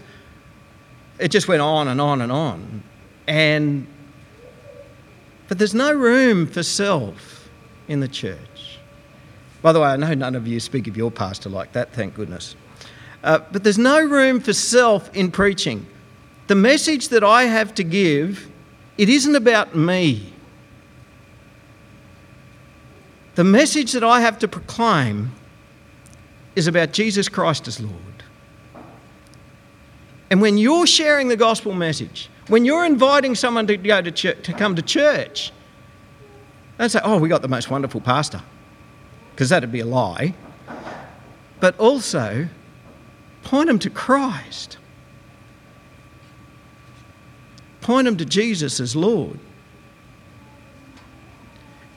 it 1.20 1.28
just 1.30 1.50
went 1.50 1.62
on 1.62 1.90
and 1.90 2.00
on 2.00 2.22
and 2.22 2.32
on. 2.32 2.84
And, 3.28 3.86
but 5.50 5.58
there's 5.58 5.74
no 5.74 5.92
room 5.92 6.48
for 6.48 6.64
self 6.64 7.50
in 7.90 8.00
the 8.00 8.08
church. 8.08 8.80
By 9.68 9.74
the 9.74 9.82
way, 9.82 9.88
I 9.90 9.98
know 9.98 10.14
none 10.14 10.34
of 10.36 10.48
you 10.48 10.62
speak 10.62 10.88
of 10.88 10.96
your 10.96 11.12
pastor 11.12 11.50
like 11.50 11.74
that, 11.74 11.92
thank 11.92 12.14
goodness. 12.14 12.56
Uh, 13.22 13.40
but 13.52 13.66
there's 13.66 13.78
no 13.78 14.02
room 14.02 14.40
for 14.40 14.54
self 14.54 15.14
in 15.14 15.30
preaching 15.30 15.86
the 16.48 16.56
message 16.56 17.10
that 17.10 17.22
I 17.22 17.44
have 17.44 17.76
to 17.76 17.84
give, 17.84 18.50
it 18.98 19.10
isn't 19.10 19.36
about 19.36 19.76
me. 19.76 20.32
The 23.36 23.44
message 23.44 23.92
that 23.92 24.06
I 24.06 24.22
have 24.22 24.40
to 24.40 24.48
proclaim 24.48 25.34
is 26.56 26.68
about 26.68 26.94
Jesus 26.94 27.28
Christ 27.28 27.68
as 27.68 27.82
Lord. 27.82 28.24
And 30.30 30.40
when 30.40 30.58
you're 30.58 30.88
sharing 30.88 31.28
the 31.28 31.36
gospel 31.36 31.74
message, 31.74 32.30
when 32.48 32.64
you're 32.64 32.86
inviting 32.86 33.36
someone 33.36 33.68
to 33.68 33.76
go 33.76 34.02
to 34.02 34.12
church, 34.12 34.44
to 34.44 34.54
come 34.54 34.78
to 34.78 34.82
church, 34.82 35.52
don't 36.80 36.88
say, 36.88 37.02
"Oh, 37.04 37.18
we 37.18 37.28
got 37.28 37.42
the 37.42 37.50
most 37.50 37.70
wonderful 37.70 38.00
pastor," 38.00 38.42
because 39.38 39.50
that'd 39.50 39.72
be 39.72 39.82
a 39.82 39.86
lie. 39.86 40.34
But 41.60 41.78
also, 41.80 42.48
point 43.44 43.68
them 43.68 43.78
to 43.80 43.90
Christ. 43.92 44.78
point 47.88 48.04
them 48.04 48.18
to 48.18 48.26
Jesus 48.26 48.82
as 48.82 48.98
Lord. 48.98 49.40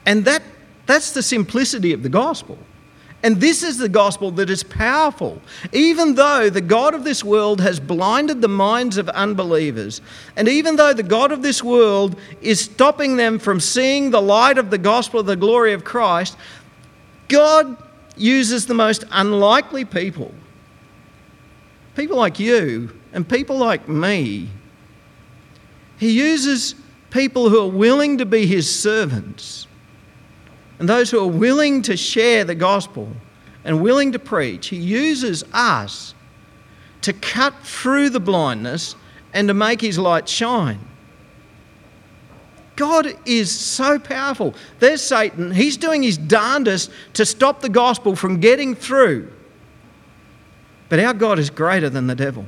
And 0.05 0.23
that, 0.23 0.41
that's 0.85 1.11
the 1.11 1.21
simplicity 1.21 1.91
of 1.91 2.01
the 2.01 2.07
gospel. 2.07 2.57
And 3.23 3.41
this 3.41 3.61
is 3.61 3.77
the 3.77 3.89
gospel 3.89 4.31
that 4.31 4.49
is 4.49 4.63
powerful. 4.63 5.41
Even 5.73 6.15
though 6.15 6.49
the 6.49 6.61
God 6.61 6.95
of 6.95 7.03
this 7.03 7.25
world 7.25 7.59
has 7.59 7.77
blinded 7.81 8.41
the 8.41 8.47
minds 8.47 8.97
of 8.97 9.09
unbelievers, 9.09 9.99
and 10.37 10.47
even 10.47 10.77
though 10.77 10.93
the 10.93 11.03
God 11.03 11.33
of 11.33 11.41
this 11.41 11.61
world 11.61 12.17
is 12.41 12.61
stopping 12.61 13.17
them 13.17 13.37
from 13.37 13.59
seeing 13.59 14.11
the 14.11 14.21
light 14.21 14.57
of 14.57 14.69
the 14.69 14.77
gospel 14.77 15.19
of 15.19 15.25
the 15.25 15.35
glory 15.35 15.73
of 15.73 15.83
Christ, 15.83 16.37
God 17.31 17.77
uses 18.15 18.67
the 18.67 18.73
most 18.73 19.05
unlikely 19.11 19.85
people. 19.85 20.33
People 21.95 22.17
like 22.17 22.39
you 22.39 22.95
and 23.13 23.27
people 23.27 23.57
like 23.57 23.89
me 23.89 24.49
he 26.01 26.09
uses 26.13 26.73
people 27.11 27.49
who 27.49 27.61
are 27.61 27.69
willing 27.69 28.17
to 28.17 28.25
be 28.25 28.47
his 28.47 28.67
servants 28.67 29.67
and 30.79 30.89
those 30.89 31.11
who 31.11 31.19
are 31.19 31.27
willing 31.27 31.83
to 31.83 31.95
share 31.95 32.43
the 32.43 32.55
gospel 32.55 33.07
and 33.63 33.83
willing 33.83 34.11
to 34.13 34.17
preach. 34.17 34.69
He 34.69 34.77
uses 34.77 35.43
us 35.53 36.15
to 37.03 37.13
cut 37.13 37.53
through 37.61 38.09
the 38.09 38.19
blindness 38.19 38.95
and 39.31 39.47
to 39.47 39.53
make 39.53 39.79
his 39.79 39.99
light 39.99 40.27
shine. 40.27 40.79
God 42.75 43.15
is 43.25 43.51
so 43.51 43.99
powerful. 43.99 44.55
There's 44.79 45.01
Satan. 45.01 45.51
He's 45.51 45.77
doing 45.77 46.03
his 46.03 46.17
darndest 46.17 46.91
to 47.13 47.25
stop 47.25 47.61
the 47.61 47.69
gospel 47.69 48.15
from 48.15 48.39
getting 48.39 48.75
through. 48.75 49.31
But 50.89 50.99
our 50.99 51.13
God 51.13 51.39
is 51.39 51.49
greater 51.49 51.89
than 51.89 52.07
the 52.07 52.15
devil. 52.15 52.45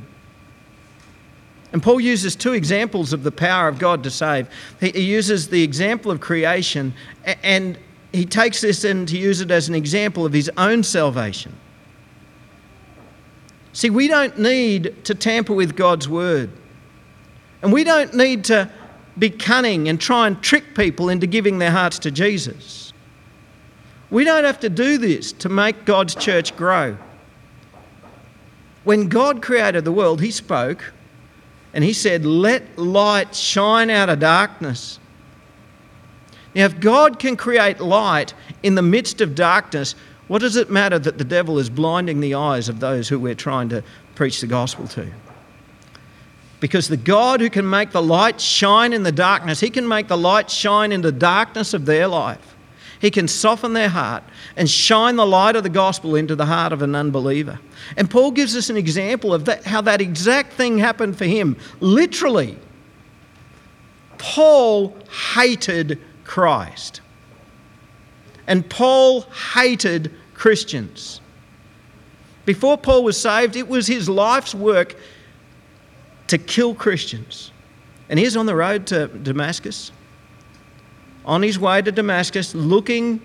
And 1.71 1.81
Paul 1.81 1.99
uses 1.99 2.35
two 2.35 2.53
examples 2.53 3.13
of 3.13 3.23
the 3.23 3.31
power 3.31 3.67
of 3.67 3.79
God 3.79 4.03
to 4.03 4.11
save. 4.11 4.47
He 4.79 4.99
uses 5.01 5.49
the 5.49 5.63
example 5.63 6.11
of 6.11 6.19
creation 6.19 6.93
and 7.25 7.79
he 8.11 8.25
takes 8.25 8.61
this 8.61 8.83
and 8.83 9.07
to 9.07 9.17
use 9.17 9.41
it 9.41 9.49
as 9.49 9.69
an 9.69 9.75
example 9.75 10.23
of 10.23 10.33
his 10.33 10.51
own 10.55 10.83
salvation. 10.83 11.53
See, 13.73 13.89
we 13.89 14.07
don't 14.07 14.37
need 14.37 15.03
to 15.05 15.15
tamper 15.15 15.53
with 15.53 15.75
God's 15.75 16.07
word. 16.07 16.51
And 17.63 17.73
we 17.73 17.83
don't 17.83 18.13
need 18.13 18.43
to 18.45 18.69
be 19.17 19.29
cunning 19.29 19.87
and 19.89 19.99
try 19.99 20.27
and 20.27 20.41
trick 20.41 20.75
people 20.75 21.09
into 21.09 21.27
giving 21.27 21.59
their 21.59 21.71
hearts 21.71 21.99
to 21.99 22.11
Jesus. 22.11 22.93
We 24.09 24.23
don't 24.23 24.43
have 24.43 24.59
to 24.61 24.69
do 24.69 24.97
this 24.97 25.31
to 25.33 25.49
make 25.49 25.85
God's 25.85 26.15
church 26.15 26.55
grow. 26.55 26.97
When 28.83 29.07
God 29.07 29.41
created 29.41 29.85
the 29.85 29.91
world, 29.91 30.21
He 30.21 30.31
spoke, 30.31 30.93
and 31.73 31.83
he 31.83 31.93
said, 31.93 32.25
Let 32.25 32.77
light 32.77 33.35
shine 33.35 33.89
out 33.89 34.09
of 34.09 34.19
darkness. 34.19 34.99
Now, 36.55 36.65
if 36.65 36.79
God 36.79 37.17
can 37.17 37.35
create 37.35 37.79
light 37.79 38.35
in 38.61 38.75
the 38.75 38.83
midst 38.83 39.21
of 39.21 39.33
darkness, 39.33 39.95
what 40.27 40.39
does 40.39 40.55
it 40.55 40.69
matter 40.69 40.99
that 40.99 41.17
the 41.17 41.23
devil 41.23 41.57
is 41.57 41.69
blinding 41.69 42.19
the 42.19 42.35
eyes 42.35 42.69
of 42.69 42.79
those 42.79 43.09
who 43.09 43.17
we're 43.17 43.33
trying 43.33 43.69
to 43.69 43.83
preach 44.13 44.39
the 44.39 44.47
gospel 44.47 44.87
to? 44.89 45.11
Because 46.63 46.87
the 46.87 46.95
God 46.95 47.41
who 47.41 47.49
can 47.49 47.69
make 47.69 47.91
the 47.91 48.01
light 48.01 48.39
shine 48.39 48.93
in 48.93 49.03
the 49.03 49.11
darkness, 49.11 49.59
he 49.59 49.69
can 49.69 49.85
make 49.85 50.07
the 50.07 50.17
light 50.17 50.49
shine 50.49 50.93
in 50.93 51.01
the 51.01 51.11
darkness 51.11 51.73
of 51.73 51.85
their 51.85 52.07
life. 52.07 52.55
He 53.01 53.11
can 53.11 53.27
soften 53.27 53.73
their 53.73 53.89
heart 53.89 54.23
and 54.55 54.69
shine 54.69 55.17
the 55.17 55.25
light 55.25 55.57
of 55.57 55.63
the 55.63 55.69
gospel 55.69 56.15
into 56.15 56.37
the 56.37 56.45
heart 56.45 56.71
of 56.71 56.81
an 56.81 56.95
unbeliever. 56.95 57.59
And 57.97 58.09
Paul 58.09 58.31
gives 58.31 58.55
us 58.55 58.69
an 58.69 58.77
example 58.77 59.33
of 59.33 59.43
that, 59.43 59.65
how 59.65 59.81
that 59.81 59.99
exact 59.99 60.53
thing 60.53 60.77
happened 60.77 61.17
for 61.17 61.25
him. 61.25 61.57
Literally, 61.81 62.57
Paul 64.17 64.95
hated 65.33 65.99
Christ. 66.23 67.01
And 68.47 68.69
Paul 68.69 69.23
hated 69.53 70.13
Christians. 70.33 71.19
Before 72.45 72.77
Paul 72.77 73.03
was 73.03 73.19
saved, 73.19 73.57
it 73.57 73.67
was 73.67 73.85
his 73.85 74.07
life's 74.07 74.55
work 74.55 74.95
to 76.27 76.37
kill 76.37 76.73
Christians. 76.75 77.51
And 78.09 78.19
he's 78.19 78.37
on 78.37 78.45
the 78.45 78.55
road 78.55 78.87
to 78.87 79.07
Damascus 79.07 79.91
on 81.25 81.41
his 81.41 81.57
way 81.57 81.81
to 81.81 81.91
Damascus 81.91 82.53
looking 82.55 83.21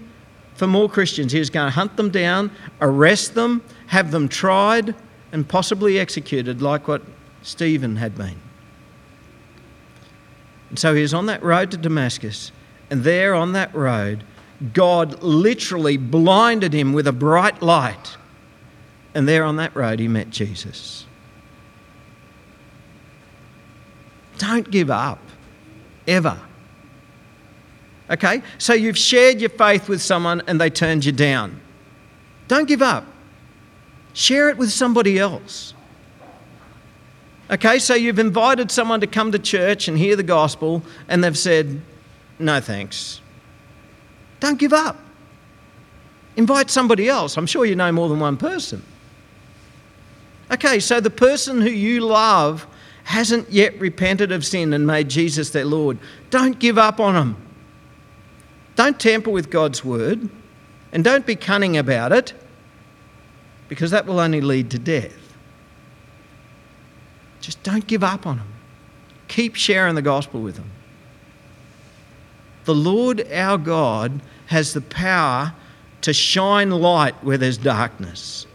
for 0.54 0.66
more 0.66 0.88
Christians. 0.88 1.32
He 1.32 1.38
was 1.38 1.50
going 1.50 1.66
to 1.66 1.70
hunt 1.70 1.96
them 1.96 2.10
down, 2.10 2.50
arrest 2.80 3.34
them, 3.34 3.62
have 3.88 4.10
them 4.10 4.28
tried, 4.28 4.94
and 5.32 5.48
possibly 5.48 5.98
executed, 5.98 6.62
like 6.62 6.88
what 6.88 7.02
Stephen 7.42 7.96
had 7.96 8.16
been. 8.16 8.40
And 10.70 10.78
so 10.78 10.94
he 10.94 11.02
was 11.02 11.14
on 11.14 11.26
that 11.26 11.42
road 11.42 11.70
to 11.70 11.76
Damascus, 11.76 12.52
and 12.90 13.04
there 13.04 13.34
on 13.34 13.52
that 13.52 13.74
road, 13.74 14.24
God 14.72 15.22
literally 15.22 15.96
blinded 15.96 16.72
him 16.72 16.92
with 16.92 17.06
a 17.06 17.12
bright 17.12 17.62
light. 17.62 18.16
And 19.14 19.26
there 19.26 19.44
on 19.44 19.56
that 19.56 19.74
road, 19.74 20.00
he 20.00 20.08
met 20.08 20.30
Jesus. 20.30 21.06
Don't 24.38 24.70
give 24.70 24.90
up, 24.90 25.18
ever. 26.06 26.38
Okay? 28.10 28.42
So 28.56 28.72
you've 28.72 28.96
shared 28.96 29.40
your 29.40 29.50
faith 29.50 29.88
with 29.88 30.00
someone 30.00 30.42
and 30.46 30.60
they 30.60 30.70
turned 30.70 31.04
you 31.04 31.12
down. 31.12 31.60
Don't 32.46 32.66
give 32.66 32.80
up. 32.80 33.04
Share 34.14 34.48
it 34.48 34.56
with 34.56 34.72
somebody 34.72 35.18
else. 35.18 35.74
Okay, 37.50 37.78
so 37.78 37.94
you've 37.94 38.18
invited 38.18 38.70
someone 38.70 39.00
to 39.00 39.06
come 39.06 39.32
to 39.32 39.38
church 39.38 39.88
and 39.88 39.96
hear 39.96 40.16
the 40.16 40.22
gospel 40.22 40.82
and 41.08 41.24
they've 41.24 41.38
said, 41.38 41.80
no 42.38 42.60
thanks. 42.60 43.20
Don't 44.40 44.58
give 44.58 44.72
up. 44.72 44.96
Invite 46.36 46.70
somebody 46.70 47.08
else. 47.08 47.36
I'm 47.36 47.46
sure 47.46 47.64
you 47.64 47.74
know 47.74 47.90
more 47.90 48.08
than 48.08 48.20
one 48.20 48.36
person. 48.36 48.82
Okay, 50.50 50.78
so 50.78 51.00
the 51.00 51.10
person 51.10 51.60
who 51.60 51.70
you 51.70 52.00
love 52.00 52.66
hasn't 53.08 53.48
yet 53.48 53.80
repented 53.80 54.30
of 54.30 54.44
sin 54.44 54.74
and 54.74 54.86
made 54.86 55.08
Jesus 55.08 55.48
their 55.48 55.64
Lord. 55.64 55.98
Don't 56.28 56.58
give 56.58 56.76
up 56.76 57.00
on 57.00 57.14
them. 57.14 57.36
Don't 58.76 59.00
tamper 59.00 59.30
with 59.30 59.48
God's 59.48 59.82
word 59.82 60.28
and 60.92 61.02
don't 61.02 61.24
be 61.24 61.34
cunning 61.34 61.78
about 61.78 62.12
it 62.12 62.34
because 63.66 63.92
that 63.92 64.04
will 64.04 64.20
only 64.20 64.42
lead 64.42 64.70
to 64.72 64.78
death. 64.78 65.34
Just 67.40 67.62
don't 67.62 67.86
give 67.86 68.04
up 68.04 68.26
on 68.26 68.36
them. 68.36 68.52
Keep 69.28 69.54
sharing 69.54 69.94
the 69.94 70.02
gospel 70.02 70.42
with 70.42 70.56
them. 70.56 70.70
The 72.66 72.74
Lord 72.74 73.26
our 73.32 73.56
God 73.56 74.20
has 74.48 74.74
the 74.74 74.82
power 74.82 75.54
to 76.02 76.12
shine 76.12 76.68
light 76.68 77.14
where 77.24 77.38
there's 77.38 77.56
darkness, 77.56 78.46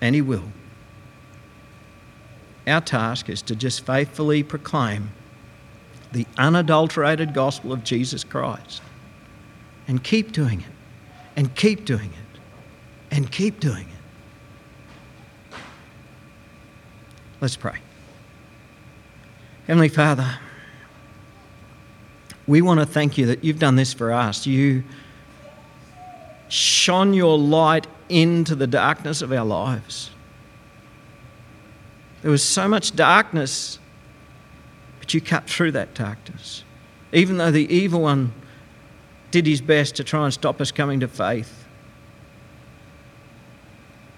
and 0.00 0.16
He 0.16 0.22
will. 0.22 0.42
Our 2.66 2.80
task 2.80 3.28
is 3.28 3.42
to 3.42 3.56
just 3.56 3.84
faithfully 3.84 4.42
proclaim 4.42 5.10
the 6.12 6.26
unadulterated 6.38 7.34
gospel 7.34 7.72
of 7.72 7.82
Jesus 7.82 8.22
Christ 8.22 8.82
and 9.88 10.02
keep 10.02 10.32
doing 10.32 10.60
it, 10.60 10.66
and 11.36 11.54
keep 11.54 11.84
doing 11.84 12.10
it, 12.10 12.40
and 13.10 13.30
keep 13.30 13.58
doing 13.58 13.86
it. 15.50 15.56
Let's 17.40 17.56
pray. 17.56 17.78
Heavenly 19.66 19.88
Father, 19.88 20.38
we 22.46 22.62
want 22.62 22.78
to 22.78 22.86
thank 22.86 23.18
you 23.18 23.26
that 23.26 23.42
you've 23.42 23.58
done 23.58 23.74
this 23.74 23.92
for 23.92 24.12
us. 24.12 24.46
You 24.46 24.84
shone 26.48 27.14
your 27.14 27.36
light 27.36 27.88
into 28.08 28.54
the 28.54 28.68
darkness 28.68 29.22
of 29.22 29.32
our 29.32 29.44
lives. 29.44 30.11
There 32.22 32.30
was 32.30 32.42
so 32.42 32.68
much 32.68 32.94
darkness, 32.94 33.78
but 35.00 35.12
you 35.12 35.20
cut 35.20 35.48
through 35.48 35.72
that 35.72 35.94
darkness. 35.94 36.64
Even 37.12 37.36
though 37.36 37.50
the 37.50 37.72
evil 37.72 38.02
one 38.02 38.32
did 39.30 39.46
his 39.46 39.60
best 39.60 39.96
to 39.96 40.04
try 40.04 40.24
and 40.24 40.32
stop 40.32 40.60
us 40.60 40.70
coming 40.70 41.00
to 41.00 41.08
faith, 41.08 41.66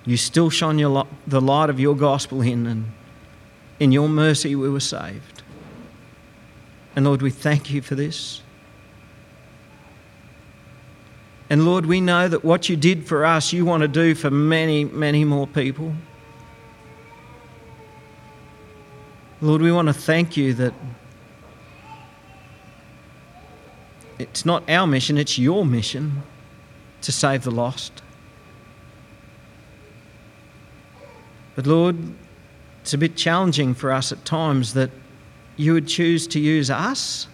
you 0.04 0.18
still 0.18 0.50
shone 0.50 0.78
your, 0.78 1.06
the 1.26 1.40
light 1.40 1.70
of 1.70 1.80
your 1.80 1.96
gospel 1.96 2.42
in, 2.42 2.66
and 2.66 2.92
in 3.80 3.90
your 3.90 4.08
mercy 4.08 4.54
we 4.54 4.68
were 4.68 4.80
saved. 4.80 5.42
And 6.94 7.06
Lord, 7.06 7.22
we 7.22 7.30
thank 7.30 7.70
you 7.70 7.80
for 7.80 7.94
this. 7.94 8.42
And 11.48 11.64
Lord, 11.64 11.86
we 11.86 12.00
know 12.00 12.28
that 12.28 12.44
what 12.44 12.68
you 12.68 12.76
did 12.76 13.06
for 13.06 13.24
us, 13.24 13.52
you 13.52 13.64
want 13.64 13.80
to 13.82 13.88
do 13.88 14.14
for 14.14 14.30
many, 14.30 14.84
many 14.84 15.24
more 15.24 15.46
people. 15.46 15.94
Lord, 19.44 19.60
we 19.60 19.70
want 19.70 19.88
to 19.88 19.92
thank 19.92 20.38
you 20.38 20.54
that 20.54 20.72
it's 24.18 24.46
not 24.46 24.66
our 24.70 24.86
mission, 24.86 25.18
it's 25.18 25.38
your 25.38 25.66
mission 25.66 26.22
to 27.02 27.12
save 27.12 27.44
the 27.44 27.50
lost. 27.50 28.02
But 31.56 31.66
Lord, 31.66 31.98
it's 32.80 32.94
a 32.94 32.98
bit 32.98 33.16
challenging 33.16 33.74
for 33.74 33.92
us 33.92 34.12
at 34.12 34.24
times 34.24 34.72
that 34.72 34.90
you 35.58 35.74
would 35.74 35.88
choose 35.88 36.26
to 36.28 36.40
use 36.40 36.70
us. 36.70 37.26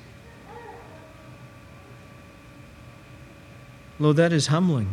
Lord, 4.01 4.17
that 4.17 4.33
is 4.33 4.49
humbling. 4.49 4.89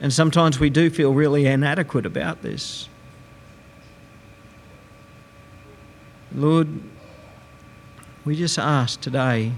And 0.00 0.14
sometimes 0.14 0.58
we 0.58 0.70
do 0.70 0.88
feel 0.88 1.12
really 1.12 1.44
inadequate 1.44 2.06
about 2.06 2.40
this. 2.40 2.88
Lord, 6.34 6.68
we 8.24 8.36
just 8.36 8.58
ask 8.58 9.00
today 9.00 9.52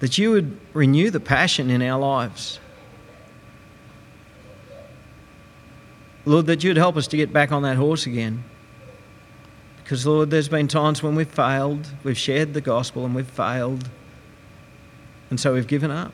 that 0.00 0.18
you 0.18 0.32
would 0.32 0.58
renew 0.74 1.10
the 1.10 1.20
passion 1.20 1.70
in 1.70 1.80
our 1.80 1.98
lives. 1.98 2.58
Lord, 6.26 6.46
that 6.46 6.64
you'd 6.64 6.76
help 6.76 6.96
us 6.96 7.06
to 7.08 7.16
get 7.16 7.32
back 7.32 7.52
on 7.52 7.62
that 7.62 7.76
horse 7.76 8.06
again. 8.06 8.44
Because, 9.82 10.06
Lord, 10.06 10.30
there's 10.30 10.48
been 10.48 10.66
times 10.66 11.02
when 11.02 11.14
we've 11.14 11.28
failed, 11.28 11.90
we've 12.02 12.18
shared 12.18 12.54
the 12.54 12.60
gospel 12.60 13.04
and 13.04 13.14
we've 13.14 13.28
failed, 13.28 13.88
and 15.30 15.38
so 15.38 15.52
we've 15.52 15.66
given 15.66 15.90
up. 15.90 16.12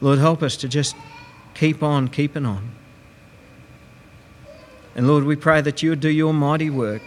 Lord, 0.00 0.20
help 0.20 0.42
us 0.42 0.56
to 0.58 0.68
just 0.68 0.96
keep 1.54 1.82
on 1.82 2.08
keeping 2.08 2.46
on. 2.46 2.70
And 4.94 5.08
Lord, 5.08 5.24
we 5.24 5.36
pray 5.36 5.60
that 5.60 5.82
you 5.82 5.90
would 5.90 6.00
do 6.00 6.10
your 6.10 6.34
mighty 6.34 6.70
work 6.70 7.02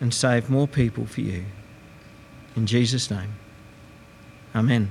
and 0.00 0.12
save 0.12 0.50
more 0.50 0.68
people 0.68 1.06
for 1.06 1.20
you. 1.20 1.44
In 2.54 2.66
Jesus' 2.66 3.10
name, 3.10 3.34
amen. 4.54 4.90